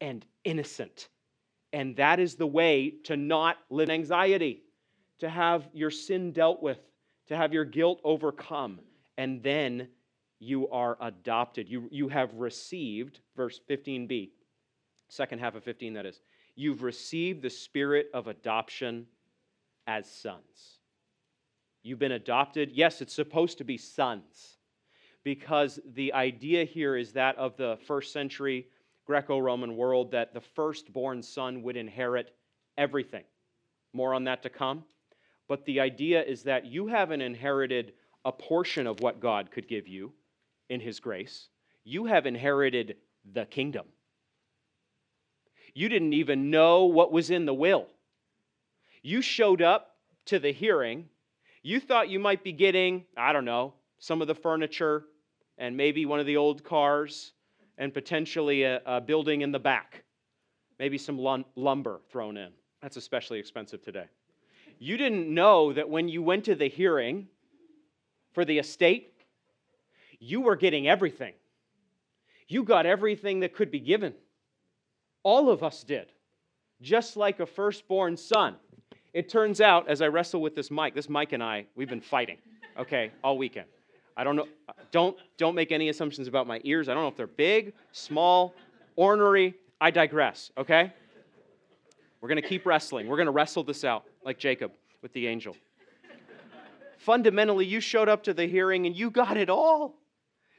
[0.00, 1.08] and innocent.
[1.72, 4.62] And that is the way to not live in anxiety,
[5.18, 6.78] to have your sin dealt with,
[7.28, 8.80] to have your guilt overcome.
[9.18, 9.88] And then
[10.38, 11.68] you are adopted.
[11.68, 14.30] You, you have received, verse 15b,
[15.08, 16.20] second half of 15, that is
[16.56, 19.06] you've received the spirit of adoption
[19.86, 20.78] as sons.
[21.82, 22.70] You've been adopted.
[22.72, 24.58] Yes, it's supposed to be sons
[25.22, 28.68] because the idea here is that of the first century
[29.06, 32.34] Greco Roman world that the firstborn son would inherit
[32.78, 33.24] everything.
[33.92, 34.84] More on that to come.
[35.46, 37.92] But the idea is that you haven't inherited
[38.24, 40.12] a portion of what God could give you
[40.70, 41.48] in His grace,
[41.84, 42.96] you have inherited
[43.32, 43.84] the kingdom.
[45.74, 47.86] You didn't even know what was in the will.
[49.02, 51.08] You showed up to the hearing.
[51.62, 55.04] You thought you might be getting, I don't know, some of the furniture
[55.58, 57.32] and maybe one of the old cars
[57.76, 60.04] and potentially a, a building in the back.
[60.78, 62.50] Maybe some lumber thrown in.
[62.80, 64.06] That's especially expensive today.
[64.78, 67.28] You didn't know that when you went to the hearing
[68.32, 69.12] for the estate,
[70.18, 71.34] you were getting everything.
[72.48, 74.14] You got everything that could be given.
[75.24, 76.12] All of us did,
[76.80, 78.56] just like a firstborn son.
[79.12, 82.00] It turns out, as I wrestle with this mic, this mic and I, we've been
[82.00, 82.36] fighting,
[82.78, 83.66] okay, all weekend.
[84.16, 84.46] I don't know,
[84.92, 86.88] don't, don't make any assumptions about my ears.
[86.88, 88.54] I don't know if they're big, small,
[88.96, 89.54] ornery.
[89.80, 90.92] I digress, okay?
[92.20, 93.06] We're to keep wrestling.
[93.06, 95.56] We're to wrestle this out like Jacob with the angel.
[96.98, 99.96] Fundamentally, you showed up to the hearing and you got it all.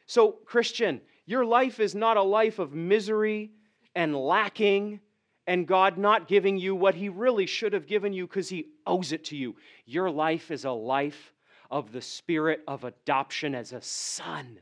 [0.05, 3.51] So, Christian, your life is not a life of misery
[3.95, 4.99] and lacking
[5.47, 9.11] and God not giving you what He really should have given you because He owes
[9.11, 9.55] it to you.
[9.85, 11.33] Your life is a life
[11.71, 14.59] of the spirit of adoption as a son.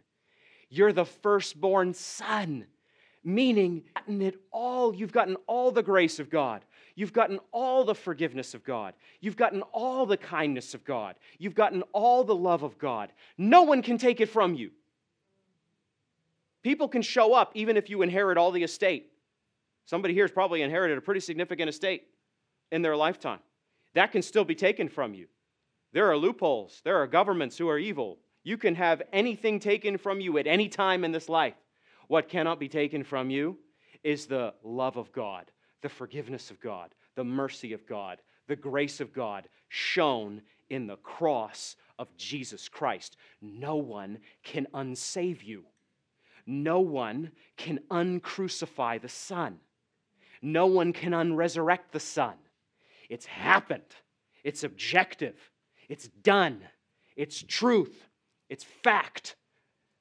[0.70, 2.66] You're the firstborn son,
[3.24, 4.94] meaning it all.
[4.96, 6.66] You've gotten all the grace of God.
[6.96, 8.94] You've gotten all the forgiveness of God.
[9.20, 11.16] You've gotten all the kindness of God.
[11.40, 13.12] You've gotten all the love of God.
[13.38, 14.72] No one can take it from you.
[16.62, 19.13] People can show up even if you inherit all the estate.
[19.86, 22.04] Somebody here has probably inherited a pretty significant estate
[22.72, 23.40] in their lifetime.
[23.94, 25.28] That can still be taken from you.
[25.92, 28.18] There are loopholes, there are governments who are evil.
[28.44, 31.54] You can have anything taken from you at any time in this life.
[32.08, 33.58] What cannot be taken from you
[34.04, 39.00] is the love of God, the forgiveness of God, the mercy of God, the grace
[39.00, 43.16] of God shown in the cross of Jesus Christ.
[43.42, 45.64] No one can unsave you.
[46.46, 49.60] No one can uncrucify the Son.
[50.46, 52.34] No one can unresurrect the Son.
[53.10, 53.82] It's happened.
[54.44, 55.36] It's objective.
[55.88, 56.60] It's done.
[57.16, 58.06] It's truth.
[58.50, 59.38] It's fact.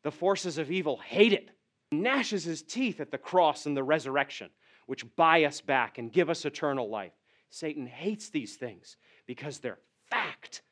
[0.03, 1.51] The forces of evil hate it.
[1.93, 4.51] He gnashes his teeth at the cross and the resurrection,
[4.87, 7.13] which buy us back and give us eternal life.
[7.49, 9.79] Satan hates these things because they're
[10.11, 10.63] fact.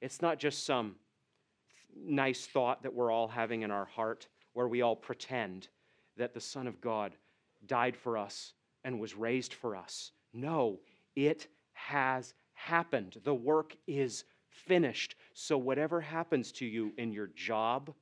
[0.00, 0.96] It's not just some
[1.96, 5.68] nice thought that we're all having in our heart where we all pretend
[6.16, 7.14] that the Son of God
[7.64, 10.12] died for us and was raised for us.
[10.32, 10.80] No,
[11.16, 13.18] it has happened.
[13.24, 15.16] The work is finished.
[15.34, 17.92] So, whatever happens to you in your job,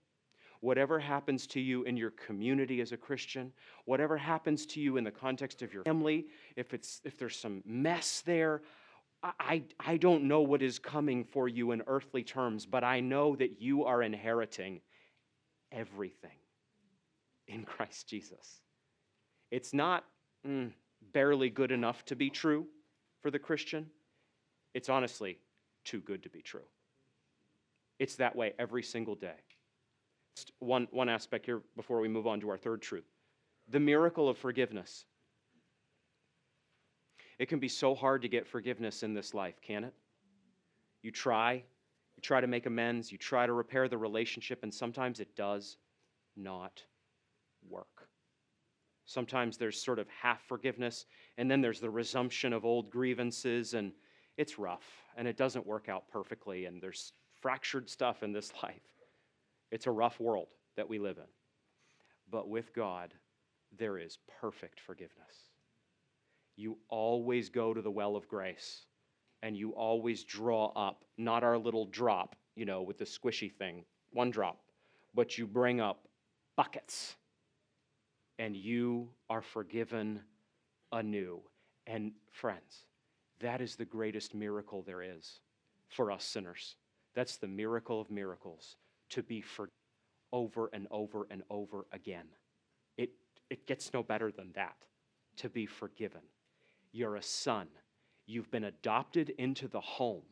[0.61, 3.53] whatever happens to you in your community as a Christian,
[3.85, 7.63] whatever happens to you in the context of your family, if, it's, if there's some
[7.65, 8.63] mess there,
[9.23, 13.35] I, I don't know what is coming for you in earthly terms, but I know
[13.37, 14.81] that you are inheriting
[15.73, 16.39] everything
[17.49, 18.61] in Christ Jesus.
[19.51, 20.05] It's not
[20.49, 20.73] mm,
[21.13, 22.67] barely good enough to be true
[23.21, 23.87] for the Christian,
[24.75, 25.39] it's honestly
[25.85, 26.67] too good to be true.
[27.99, 29.35] It's that way every single day.
[30.61, 33.07] One, one aspect here before we move on to our third truth
[33.71, 35.05] the miracle of forgiveness.
[37.39, 39.95] It can be so hard to get forgiveness in this life, can it?
[41.03, 41.63] You try,
[42.17, 45.77] you try to make amends, you try to repair the relationship, and sometimes it does
[46.37, 46.83] not
[47.69, 48.09] work.
[49.09, 51.07] Sometimes there's sort of half forgiveness,
[51.39, 53.93] and then there's the resumption of old grievances, and
[54.37, 54.85] it's rough,
[55.17, 58.83] and it doesn't work out perfectly, and there's fractured stuff in this life.
[59.71, 61.25] It's a rough world that we live in.
[62.31, 63.15] But with God,
[63.79, 65.53] there is perfect forgiveness.
[66.57, 68.85] You always go to the well of grace,
[69.43, 73.87] and you always draw up, not our little drop, you know, with the squishy thing,
[74.13, 74.61] one drop,
[75.15, 76.09] but you bring up
[76.57, 77.17] buckets
[78.39, 80.21] and you are forgiven
[80.93, 81.41] anew.
[81.87, 82.87] And friends,
[83.41, 85.41] that is the greatest miracle there is
[85.89, 86.77] for us sinners.
[87.15, 88.77] That's the miracle of miracles
[89.11, 89.73] to be forgiven
[90.33, 92.27] over and over and over again.
[92.97, 93.11] It,
[93.51, 94.77] it gets no better than that
[95.37, 96.21] to be forgiven.
[96.93, 97.69] You're a son,
[98.27, 100.25] you've been adopted into the home.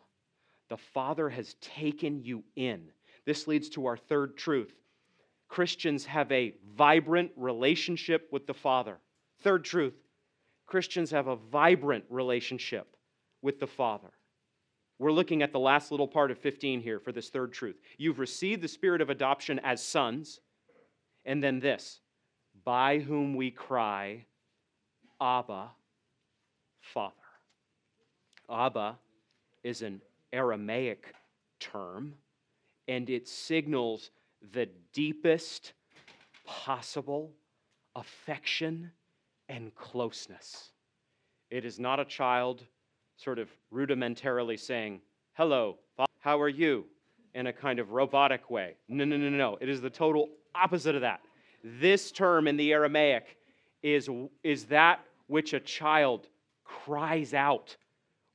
[0.68, 2.88] The Father has taken you in.
[3.24, 4.74] This leads to our third truth
[5.48, 8.98] Christians have a vibrant relationship with the Father.
[9.42, 9.94] Third truth
[10.66, 12.96] Christians have a vibrant relationship
[13.40, 14.10] with the Father.
[14.98, 17.76] We're looking at the last little part of 15 here for this third truth.
[17.98, 20.40] You've received the spirit of adoption as sons,
[21.24, 22.00] and then this
[22.64, 24.24] by whom we cry,
[25.20, 25.70] Abba,
[26.80, 27.14] Father.
[28.50, 28.98] Abba
[29.62, 30.00] is an
[30.32, 31.14] Aramaic
[31.60, 32.14] term,
[32.88, 34.10] and it signals
[34.52, 35.72] the deepest
[36.44, 37.32] possible
[37.94, 38.90] affection
[39.48, 40.70] and closeness.
[41.50, 42.64] It is not a child
[43.16, 45.00] sort of rudimentarily saying,
[45.34, 45.78] Hello,
[46.20, 46.86] how are you?
[47.36, 48.74] in a kind of robotic way.
[48.88, 49.58] No, no, no, no.
[49.60, 51.20] It is the total opposite of that.
[51.62, 53.36] This term in the Aramaic
[53.82, 54.08] is,
[54.42, 56.28] is that which a child
[56.64, 57.76] cries out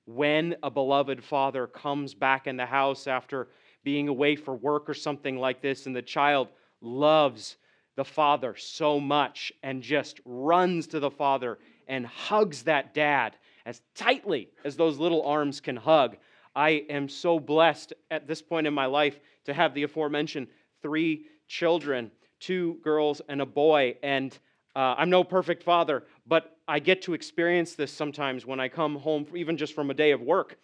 [0.06, 3.48] when a beloved father comes back in the house after
[3.84, 6.48] being away for work or something like this, and the child
[6.82, 7.58] loves
[7.96, 13.82] the father so much and just runs to the father and hugs that dad as
[13.96, 16.18] tightly as those little arms can hug.
[16.56, 20.48] I am so blessed at this point in my life to have the aforementioned
[20.82, 23.96] three children two girls and a boy.
[24.04, 24.38] And
[24.76, 28.96] uh, I'm no perfect father, but I get to experience this sometimes when I come
[28.96, 30.58] home, even just from a day of work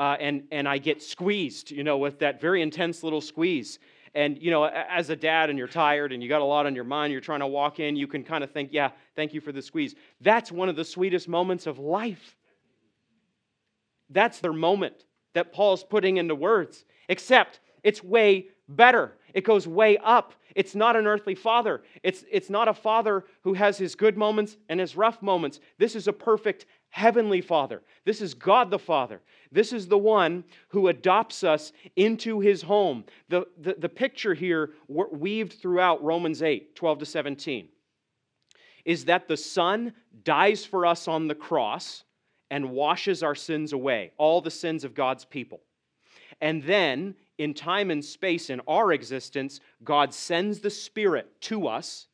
[0.00, 3.78] uh, and, and I get squeezed, you know, with that very intense little squeeze.
[4.14, 6.74] And, you know, as a dad and you're tired and you got a lot on
[6.74, 9.42] your mind, you're trying to walk in, you can kind of think, yeah, thank you
[9.42, 9.94] for the squeeze.
[10.22, 12.34] That's one of the sweetest moments of life.
[14.08, 19.18] That's their moment that Paul's putting into words, except it's way better.
[19.34, 20.32] It goes way up.
[20.56, 21.82] It's not an earthly father.
[22.02, 25.60] It's, it's not a father who has his good moments and his rough moments.
[25.76, 27.82] This is a perfect heavenly father.
[28.04, 29.20] This is God the Father.
[29.50, 33.04] This is the one who adopts us into his home.
[33.28, 37.68] The, the, the picture here weaved throughout Romans 8 12 to 17
[38.84, 39.92] is that the Son
[40.24, 42.04] dies for us on the cross
[42.50, 45.60] and washes our sins away, all the sins of God's people.
[46.40, 52.06] And then, in time and space in our existence, God sends the Spirit to us,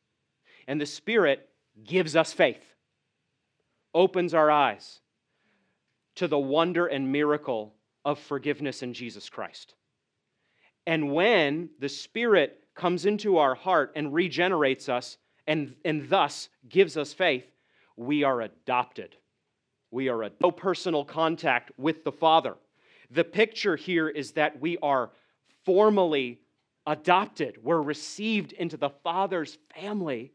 [0.67, 1.49] and the Spirit
[1.83, 2.75] gives us faith,
[3.97, 4.99] opens our eyes
[6.15, 7.73] to the wonder and miracle
[8.05, 9.73] of forgiveness in Jesus Christ.
[10.85, 15.17] And when the Spirit comes into our heart and regenerates us
[15.47, 17.45] and, and thus gives us faith,
[17.95, 19.15] we are adopted.
[19.89, 22.55] We are a no personal contact with the Father.
[23.09, 25.09] The picture here is that we are
[25.65, 26.39] formally
[26.85, 27.57] adopted.
[27.63, 30.33] We're received into the Father's family.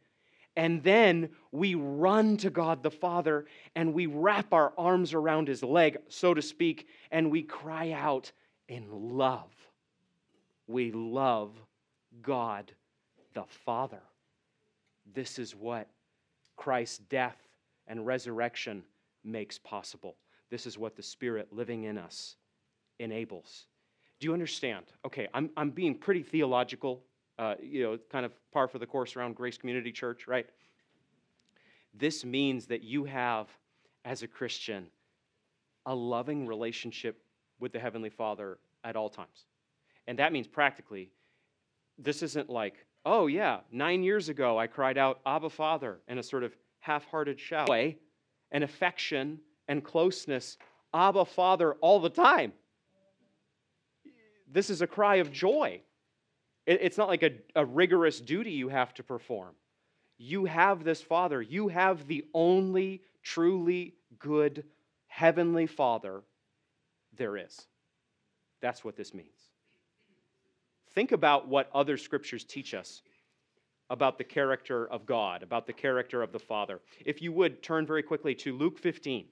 [0.56, 5.62] And then we run to God the Father and we wrap our arms around his
[5.62, 8.32] leg, so to speak, and we cry out
[8.68, 9.50] in love.
[10.66, 11.52] We love
[12.20, 12.72] God
[13.34, 14.02] the Father.
[15.14, 15.88] This is what
[16.56, 17.36] Christ's death
[17.86, 18.84] and resurrection
[19.24, 20.16] makes possible.
[20.50, 22.36] This is what the Spirit living in us
[22.98, 23.66] enables.
[24.20, 24.84] Do you understand?
[25.04, 27.02] Okay, I'm, I'm being pretty theological,
[27.42, 30.46] uh, you know, kind of par for the course around Grace Community Church, right?
[31.92, 33.48] This means that you have,
[34.04, 34.86] as a Christian,
[35.86, 37.20] a loving relationship
[37.58, 39.46] with the Heavenly Father at all times.
[40.06, 41.10] And that means practically,
[41.98, 46.22] this isn't like, oh, yeah, nine years ago I cried out, Abba, Father, in a
[46.22, 47.68] sort of half hearted shout.
[48.52, 50.58] And affection and closeness,
[50.94, 52.52] Abba, Father, all the time.
[54.48, 55.80] This is a cry of joy.
[56.66, 59.54] It's not like a, a rigorous duty you have to perform.
[60.18, 61.42] You have this Father.
[61.42, 64.64] You have the only truly good
[65.06, 66.22] heavenly Father
[67.16, 67.66] there is.
[68.60, 69.50] That's what this means.
[70.94, 73.02] Think about what other scriptures teach us
[73.90, 76.80] about the character of God, about the character of the Father.
[77.04, 79.26] If you would turn very quickly to Luke 15.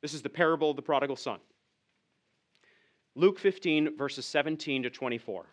[0.00, 1.38] This is the parable of the prodigal son.
[3.14, 5.46] Luke 15, verses 17 to 24.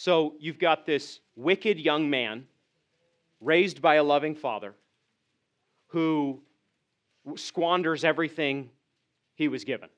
[0.00, 2.46] So you've got this wicked young man
[3.38, 4.74] raised by a loving father
[5.88, 6.40] who
[7.36, 8.70] squanders everything
[9.34, 9.90] he was given.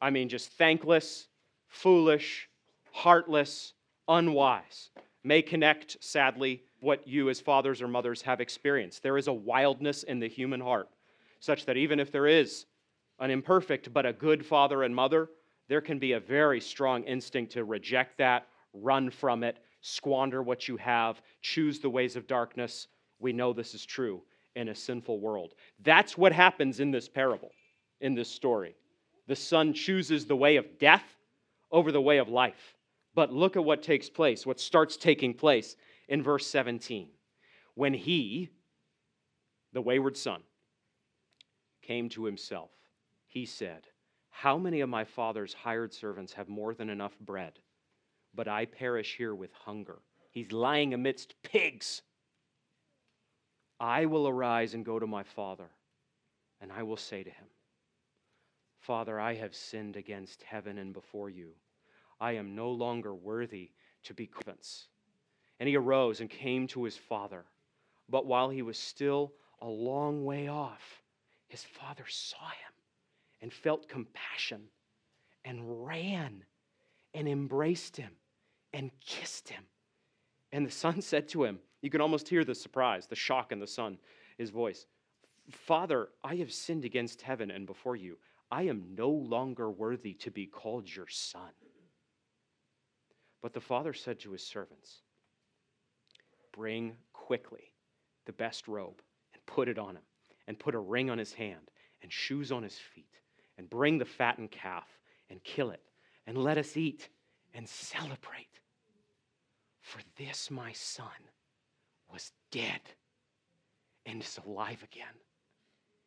[0.00, 1.28] I mean, just thankless,
[1.68, 2.48] foolish,
[2.90, 3.74] heartless,
[4.08, 4.90] unwise.
[5.22, 9.04] May connect, sadly, what you as fathers or mothers have experienced.
[9.04, 10.88] There is a wildness in the human heart,
[11.38, 12.66] such that even if there is
[13.20, 15.30] an imperfect but a good father and mother,
[15.68, 20.68] there can be a very strong instinct to reject that, run from it, squander what
[20.68, 22.88] you have, choose the ways of darkness.
[23.18, 24.22] We know this is true
[24.56, 25.54] in a sinful world.
[25.82, 27.50] That's what happens in this parable,
[28.00, 28.74] in this story.
[29.26, 31.04] The son chooses the way of death
[31.70, 32.74] over the way of life.
[33.14, 35.76] But look at what takes place, what starts taking place
[36.08, 37.08] in verse 17.
[37.74, 38.50] When he,
[39.72, 40.42] the wayward son,
[41.82, 42.70] came to himself,
[43.26, 43.86] he said,
[44.30, 47.58] How many of my father's hired servants have more than enough bread?
[48.34, 49.98] But I perish here with hunger.
[50.30, 52.02] He's lying amidst pigs.
[53.78, 55.70] I will arise and go to my father,
[56.60, 57.46] and I will say to him,
[58.78, 61.50] Father, I have sinned against heaven and before you.
[62.20, 63.70] I am no longer worthy
[64.04, 64.88] to be servants.
[65.58, 67.44] And he arose and came to his father.
[68.08, 71.02] But while he was still a long way off,
[71.48, 72.72] his father saw him
[73.42, 74.62] and felt compassion
[75.44, 76.44] and ran
[77.14, 78.12] and embraced him
[78.72, 79.64] and kissed him.
[80.52, 83.60] And the son said to him, You can almost hear the surprise, the shock in
[83.60, 83.98] the son,
[84.38, 84.86] his voice
[85.50, 88.18] Father, I have sinned against heaven and before you.
[88.52, 91.50] I am no longer worthy to be called your son.
[93.42, 95.02] But the father said to his servants,
[96.52, 97.72] Bring quickly
[98.26, 99.00] the best robe
[99.32, 100.02] and put it on him,
[100.46, 101.70] and put a ring on his hand
[102.02, 103.14] and shoes on his feet,
[103.56, 104.88] and bring the fattened calf
[105.28, 105.82] and kill it,
[106.26, 107.08] and let us eat
[107.54, 108.59] and celebrate.
[109.80, 111.06] For this my son
[112.12, 112.80] was dead
[114.06, 115.06] and is alive again.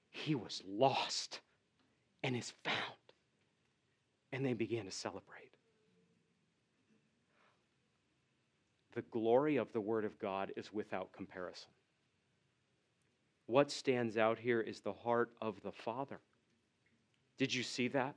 [0.10, 1.42] He was lost
[2.24, 2.78] and is found.
[4.32, 5.54] And they began to celebrate.
[8.94, 11.70] the glory of the Word of God is without comparison.
[13.46, 16.20] What stands out here is the heart of the Father.
[17.38, 18.16] Did you see that?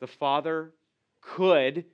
[0.00, 0.72] The Father
[1.20, 1.84] could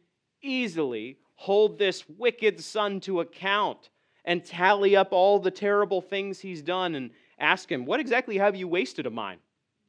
[0.43, 3.91] easily hold this wicked son to account
[4.25, 8.57] and tally up all the terrible things he's done and ask him, What exactly have
[8.57, 9.39] you wasted of mine?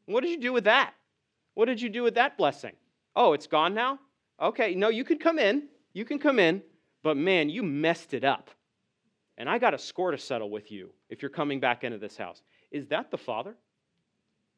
[0.06, 0.94] What did you do with that?
[1.56, 2.74] What did you do with that blessing?
[3.16, 4.00] Oh, it's gone now?
[4.40, 5.64] Okay, no, you can come in.
[5.94, 6.62] You can come in.
[7.02, 8.52] But man, you messed it up.
[9.38, 12.18] and I got a score to settle with you if you're coming back into this
[12.18, 12.42] house.
[12.72, 13.56] Is that the Father?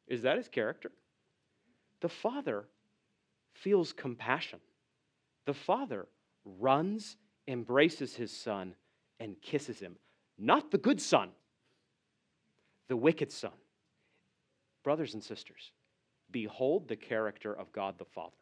[0.08, 0.92] Is that his character?
[2.02, 2.66] The Father
[3.54, 4.60] feels compassion.
[5.46, 6.08] The Father
[6.58, 8.76] runs, embraces his Son,
[9.20, 9.96] and kisses him.
[10.38, 11.30] Not the good Son,
[12.88, 13.52] the wicked Son.
[14.84, 15.72] Brothers and sisters,
[16.32, 18.36] behold the character of God the Father.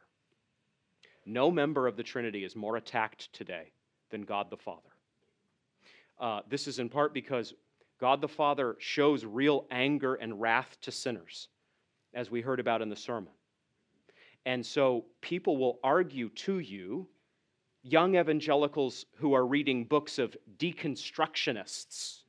[1.25, 3.71] No member of the Trinity is more attacked today
[4.11, 4.81] than God the Father.
[6.19, 7.53] Uh, this is in part because
[7.99, 11.49] God the Father shows real anger and wrath to sinners,
[12.13, 13.33] as we heard about in the sermon.
[14.45, 17.07] And so people will argue to you,
[17.83, 22.23] young evangelicals who are reading books of deconstructionists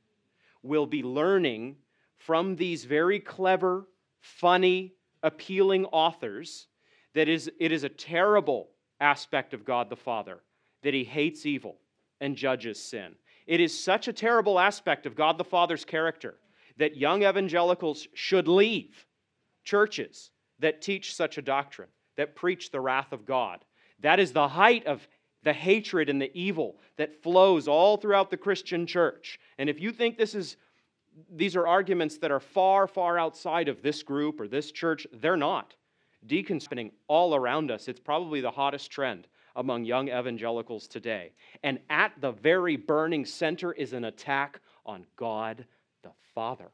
[0.63, 1.75] will be learning
[2.17, 3.87] from these very clever,
[4.19, 4.93] funny,
[5.23, 6.67] appealing authors
[7.13, 8.69] that is, it is a terrible
[8.99, 10.39] aspect of God the Father
[10.83, 11.77] that he hates evil
[12.21, 13.15] and judges sin.
[13.47, 16.35] It is such a terrible aspect of God the Father's character
[16.77, 19.05] that young evangelicals should leave
[19.63, 23.63] churches that teach such a doctrine, that preach the wrath of God.
[24.01, 25.07] That is the height of
[25.43, 29.39] the hatred and the evil that flows all throughout the Christian church.
[29.57, 30.57] And if you think this is
[31.31, 35.37] these are arguments that are far, far outside of this group or this church, they're
[35.37, 35.75] not.
[36.27, 41.31] Deconspinning all around us, it's probably the hottest trend among young evangelicals today.
[41.63, 45.65] And at the very burning center is an attack on God
[46.03, 46.71] the Father.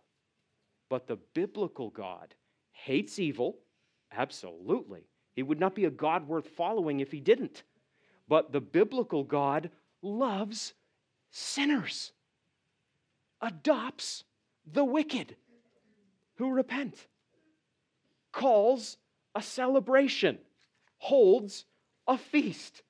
[0.90, 2.34] But the biblical God
[2.72, 3.58] hates evil,
[4.12, 5.08] absolutely.
[5.34, 7.64] He would not be a God worth following if he didn't.
[8.28, 9.70] But the biblical God
[10.02, 10.74] loves
[11.32, 12.12] sinners,
[13.42, 14.24] adopts
[14.66, 15.36] the wicked
[16.36, 17.08] who repent,
[18.32, 18.98] calls
[19.36, 20.38] a celebration,
[20.98, 21.66] holds
[22.08, 22.82] a feast,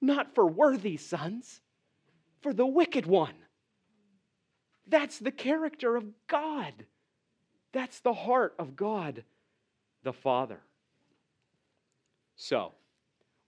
[0.00, 1.60] not for worthy sons,
[2.40, 3.34] for the wicked one.
[4.86, 6.74] That's the character of God.
[7.72, 9.24] That's the heart of God
[10.02, 10.60] the Father.
[12.36, 12.72] So,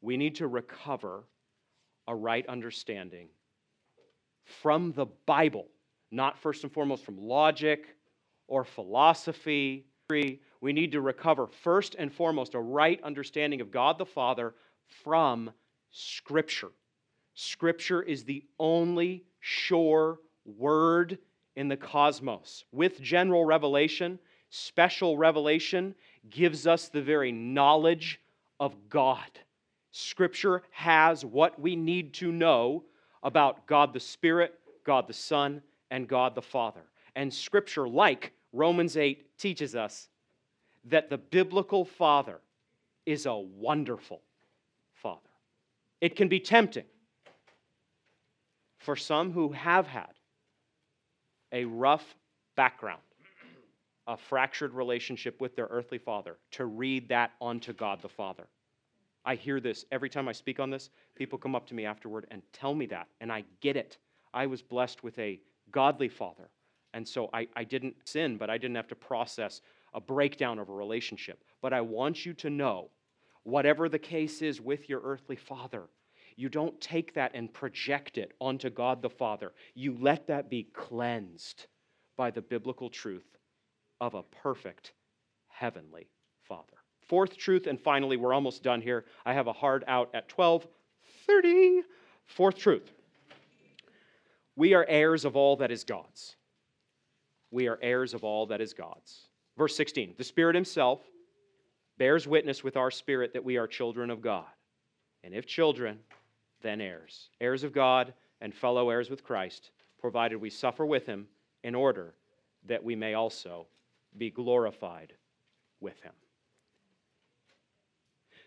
[0.00, 1.24] we need to recover
[2.06, 3.28] a right understanding
[4.62, 5.66] from the Bible,
[6.10, 7.86] not first and foremost from logic
[8.46, 9.86] or philosophy.
[10.10, 14.54] We need to recover first and foremost a right understanding of God the Father
[15.02, 15.50] from
[15.90, 16.72] Scripture.
[17.34, 21.18] Scripture is the only sure word
[21.56, 22.64] in the cosmos.
[22.70, 24.18] With general revelation,
[24.50, 25.94] special revelation
[26.28, 28.20] gives us the very knowledge
[28.60, 29.30] of God.
[29.96, 32.82] Scripture has what we need to know
[33.22, 36.80] about God the Spirit, God the Son, and God the Father.
[37.14, 40.08] And Scripture, like Romans 8 teaches us,
[40.86, 42.40] that the biblical Father
[43.06, 44.20] is a wonderful
[44.94, 45.20] Father.
[46.00, 46.86] It can be tempting
[48.78, 50.12] for some who have had
[51.52, 52.16] a rough
[52.56, 53.00] background,
[54.08, 58.48] a fractured relationship with their earthly father, to read that onto God the Father.
[59.24, 60.90] I hear this every time I speak on this.
[61.14, 63.98] People come up to me afterward and tell me that, and I get it.
[64.32, 66.50] I was blessed with a godly father,
[66.92, 69.60] and so I, I didn't sin, but I didn't have to process
[69.94, 71.42] a breakdown of a relationship.
[71.62, 72.90] But I want you to know
[73.44, 75.84] whatever the case is with your earthly father,
[76.36, 79.52] you don't take that and project it onto God the Father.
[79.74, 81.66] You let that be cleansed
[82.16, 83.36] by the biblical truth
[84.00, 84.92] of a perfect
[85.48, 86.08] heavenly
[86.48, 86.83] Father.
[87.14, 89.04] Fourth truth, and finally, we're almost done here.
[89.24, 91.84] I have a hard out at 12:30.
[92.24, 92.92] Fourth truth.
[94.56, 96.34] We are heirs of all that is God's.
[97.52, 99.28] We are heirs of all that is God's.
[99.56, 100.16] Verse 16.
[100.18, 101.08] The Spirit Himself
[101.98, 104.50] bears witness with our spirit that we are children of God.
[105.22, 106.00] And if children,
[106.62, 111.28] then heirs, heirs of God and fellow heirs with Christ, provided we suffer with him
[111.62, 112.16] in order
[112.66, 113.68] that we may also
[114.18, 115.12] be glorified
[115.78, 116.14] with him.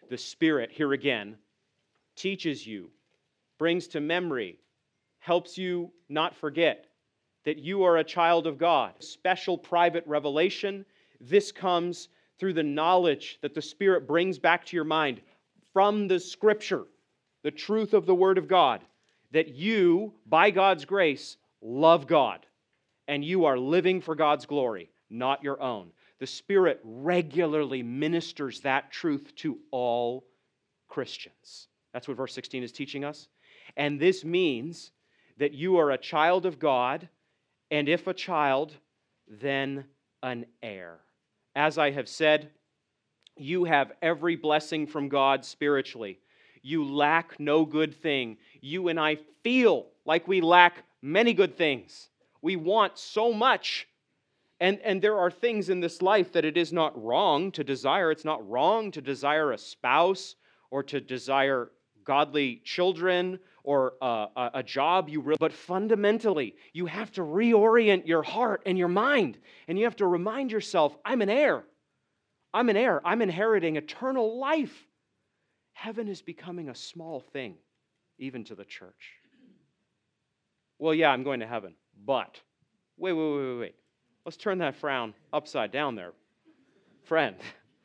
[0.10, 1.38] The Spirit, here again,
[2.16, 2.90] teaches you,
[3.58, 4.60] brings to memory,
[5.20, 6.86] helps you not forget
[7.46, 8.94] that you are a child of God.
[9.00, 10.86] Special private revelation.
[11.22, 15.22] This comes through the knowledge that the Spirit brings back to your mind
[15.74, 16.86] from the Scripture,
[17.44, 18.82] the truth of the Word of God,
[19.32, 22.46] that you, by God's grace, love God
[23.08, 25.92] and you are living for God's glory, not your own.
[26.20, 30.26] The Spirit regularly ministers that truth to all
[30.88, 31.68] Christians.
[31.94, 33.28] That's what verse 16 is teaching us.
[33.76, 34.92] And this means
[35.38, 37.08] that you are a child of God,
[37.70, 38.74] and if a child,
[39.28, 39.86] then
[40.24, 41.00] an heir.
[41.56, 42.50] As I have said,
[43.36, 46.20] you have every blessing from God spiritually.
[46.62, 48.38] You lack no good thing.
[48.62, 52.10] You and I feel like we lack many good things.
[52.42, 53.88] We want so much.
[54.60, 58.12] And, and there are things in this life that it is not wrong to desire.
[58.12, 60.36] It's not wrong to desire a spouse
[60.72, 61.72] or to desire
[62.04, 68.24] godly children or a, a, job you really, but fundamentally, you have to reorient your
[68.24, 69.38] heart and your mind.
[69.68, 71.66] And you have to remind yourself, I'm an heir.
[72.54, 73.02] I'm an heir.
[73.06, 74.88] I'm inheriting eternal life.
[75.74, 77.56] Heaven is becoming a small thing,
[78.18, 79.12] even to the church.
[80.80, 82.40] Well, yeah, I'm going to heaven, but
[82.98, 83.76] wait, wait, wait, wait, wait.
[84.28, 86.12] Let's turn that frown upside down there.
[87.06, 87.38] Friend,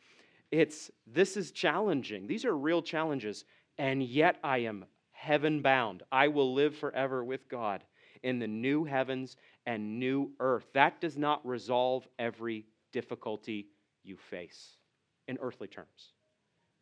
[0.51, 2.27] it's this is challenging.
[2.27, 3.45] These are real challenges,
[3.79, 6.03] and yet I am heaven bound.
[6.11, 7.85] I will live forever with God
[8.25, 9.37] in the new heavens
[9.67, 10.67] and new earth.
[10.75, 13.69] That does not resolve every difficulty
[14.03, 14.79] you face
[15.29, 16.15] in earthly terms,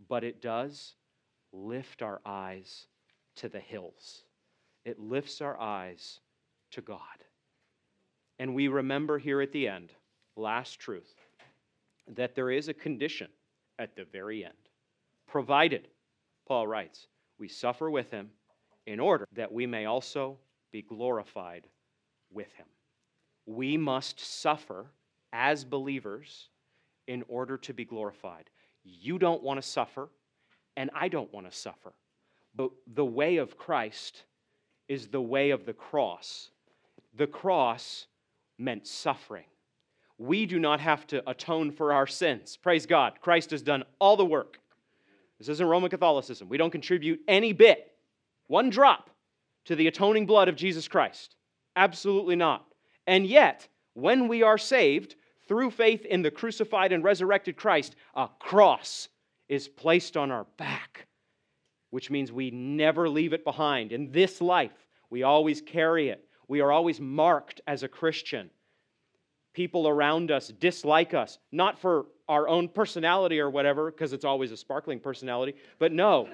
[0.09, 0.95] but it does
[1.53, 2.87] lift our eyes
[3.37, 4.23] to the hills.
[4.87, 6.21] It lifts our eyes
[6.71, 6.99] to God.
[8.41, 9.93] And we remember here at the end,
[10.35, 11.15] last truth,
[12.09, 13.29] that there is a condition
[13.79, 14.55] at the very end,
[15.29, 15.89] provided,
[16.49, 17.07] Paul writes,
[17.39, 18.31] we suffer with him
[18.87, 20.39] in order that we may also
[20.73, 21.67] be glorified
[22.33, 22.65] with him.
[23.45, 24.87] We must suffer
[25.35, 26.49] as believers
[27.09, 28.49] in order to be glorified.
[28.85, 30.09] You don't want to suffer,
[30.79, 31.93] and I don't want to suffer.
[32.55, 34.23] But the way of Christ
[34.89, 36.51] is the way of the cross.
[37.15, 38.07] The cross
[38.61, 39.45] meant suffering.
[40.19, 42.57] We do not have to atone for our sins.
[42.57, 43.15] Praise God.
[43.21, 44.59] Christ has done all the work.
[45.39, 46.49] This isn't Roman Catholicism.
[46.49, 47.93] We don't contribute any bit,
[48.47, 49.09] one drop,
[49.65, 51.37] to the atoning blood of Jesus Christ.
[51.75, 52.67] Absolutely not.
[53.07, 55.17] And yet, when we are saved
[55.49, 59.09] through faith in the crucified and resurrected Christ, a cross
[59.49, 61.07] is placed on our back,
[61.89, 63.93] which means we never leave it behind.
[63.93, 66.25] In this life, we always carry it.
[66.51, 68.51] We are always marked as a Christian.
[69.53, 74.51] People around us dislike us, not for our own personality or whatever, because it's always
[74.51, 75.55] a sparkling personality.
[75.79, 76.29] But no,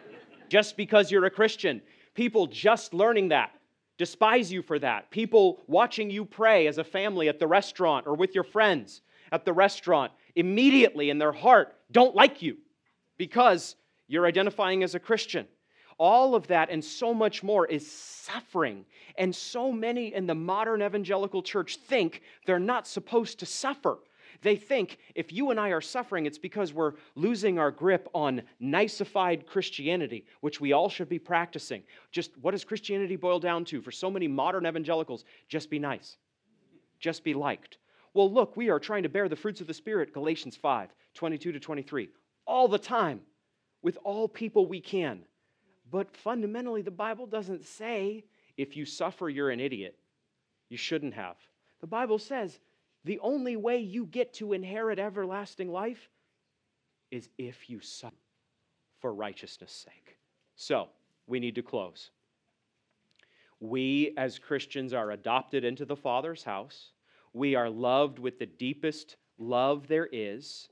[0.48, 1.82] just because you're a Christian,
[2.14, 3.50] people just learning that
[3.98, 5.10] despise you for that.
[5.10, 9.02] People watching you pray as a family at the restaurant or with your friends
[9.32, 12.56] at the restaurant immediately in their heart don't like you
[13.18, 13.76] because
[14.08, 15.46] you're identifying as a Christian.
[15.98, 18.84] All of that and so much more is suffering.
[19.16, 23.98] And so many in the modern evangelical church think they're not supposed to suffer.
[24.42, 28.42] They think if you and I are suffering, it's because we're losing our grip on
[28.60, 31.82] niceified Christianity, which we all should be practicing.
[32.10, 35.24] Just what does Christianity boil down to for so many modern evangelicals?
[35.48, 36.16] Just be nice,
[37.00, 37.78] just be liked.
[38.14, 41.52] Well, look, we are trying to bear the fruits of the Spirit, Galatians 5 22
[41.52, 42.08] to 23,
[42.46, 43.20] all the time,
[43.82, 45.22] with all people we can.
[45.90, 48.24] But fundamentally, the Bible doesn't say
[48.56, 49.96] if you suffer, you're an idiot.
[50.68, 51.36] You shouldn't have.
[51.80, 52.58] The Bible says
[53.04, 56.08] the only way you get to inherit everlasting life
[57.10, 58.14] is if you suffer
[58.98, 60.18] for righteousness' sake.
[60.56, 60.88] So,
[61.26, 62.10] we need to close.
[63.60, 66.92] We, as Christians, are adopted into the Father's house.
[67.32, 70.68] We are loved with the deepest love there is,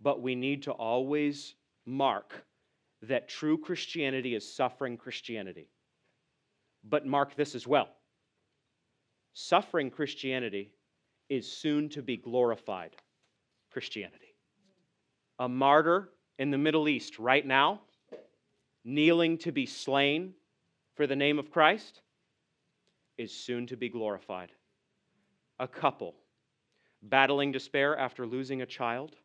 [0.00, 1.54] but we need to always
[1.84, 2.44] mark
[3.02, 5.68] that true Christianity is suffering Christianity.
[6.84, 7.88] But mark this as well
[9.34, 10.72] suffering Christianity
[11.28, 12.94] is soon to be glorified
[13.70, 14.34] Christianity.
[15.38, 17.80] A martyr in the Middle East right now,
[18.84, 20.34] kneeling to be slain
[20.94, 22.02] for the name of Christ,
[23.16, 24.50] is soon to be glorified.
[25.58, 26.14] A couple
[27.02, 29.16] battling despair after losing a child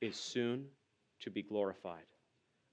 [0.00, 0.66] is soon
[1.20, 2.04] to be glorified.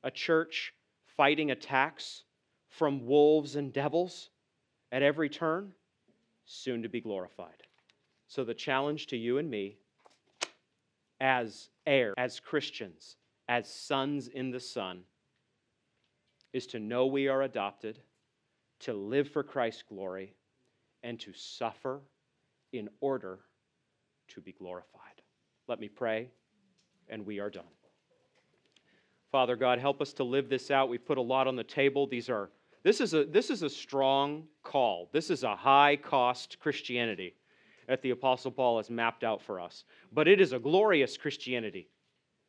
[0.04, 0.74] A church
[1.06, 2.24] fighting attacks
[2.70, 4.30] from wolves and devils
[4.92, 5.74] at every turn,
[6.46, 7.64] soon to be glorified.
[8.28, 9.78] So, the challenge to you and me
[11.20, 15.04] as heirs, as Christians, as sons in the Son,
[16.54, 18.00] is to know we are adopted,
[18.80, 20.34] to live for Christ's glory,
[21.04, 22.02] and to suffer
[22.74, 23.40] in order
[24.30, 25.22] to be glorified.
[25.68, 26.30] Let me pray,
[27.10, 27.64] and we are done.
[29.32, 30.90] Father God, help us to live this out.
[30.90, 32.06] We've put a lot on the table.
[32.06, 32.50] These are
[32.84, 35.10] this is a this is a strong call.
[35.14, 37.36] This is a high cost Christianity
[37.88, 39.86] that the Apostle Paul has mapped out for us.
[40.12, 41.88] But it is a glorious Christianity.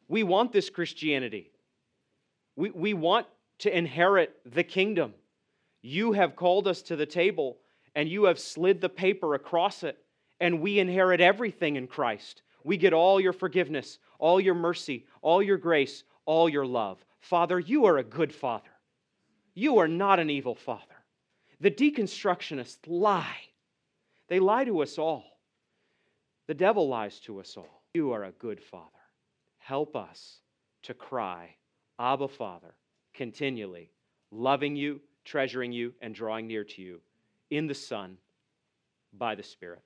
[0.09, 1.51] We want this Christianity.
[2.57, 3.27] We, we want
[3.61, 5.15] to inherit the kingdom.
[5.81, 7.59] You have called us to the table
[7.95, 9.99] and you have slid the paper across it,
[10.41, 12.43] and we inherit everything in Christ.
[12.65, 17.05] We get all your forgiveness, all your mercy, all your grace, all your love.
[17.21, 18.71] Father, you are a good Father.
[19.55, 20.85] You are not an evil Father.
[21.61, 23.37] The deconstructionists lie.
[24.29, 25.25] They lie to us all.
[26.49, 27.83] The devil lies to us all.
[27.95, 28.89] You are a good father.
[29.59, 30.39] Help us
[30.83, 31.55] to cry,
[31.99, 32.75] Abba, Father,
[33.15, 33.91] continually,
[34.31, 37.01] loving you, treasuring you, and drawing near to you
[37.51, 38.17] in the Son
[39.17, 39.83] by the Spirit.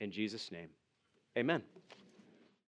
[0.00, 0.68] In Jesus' name,
[1.36, 1.62] amen.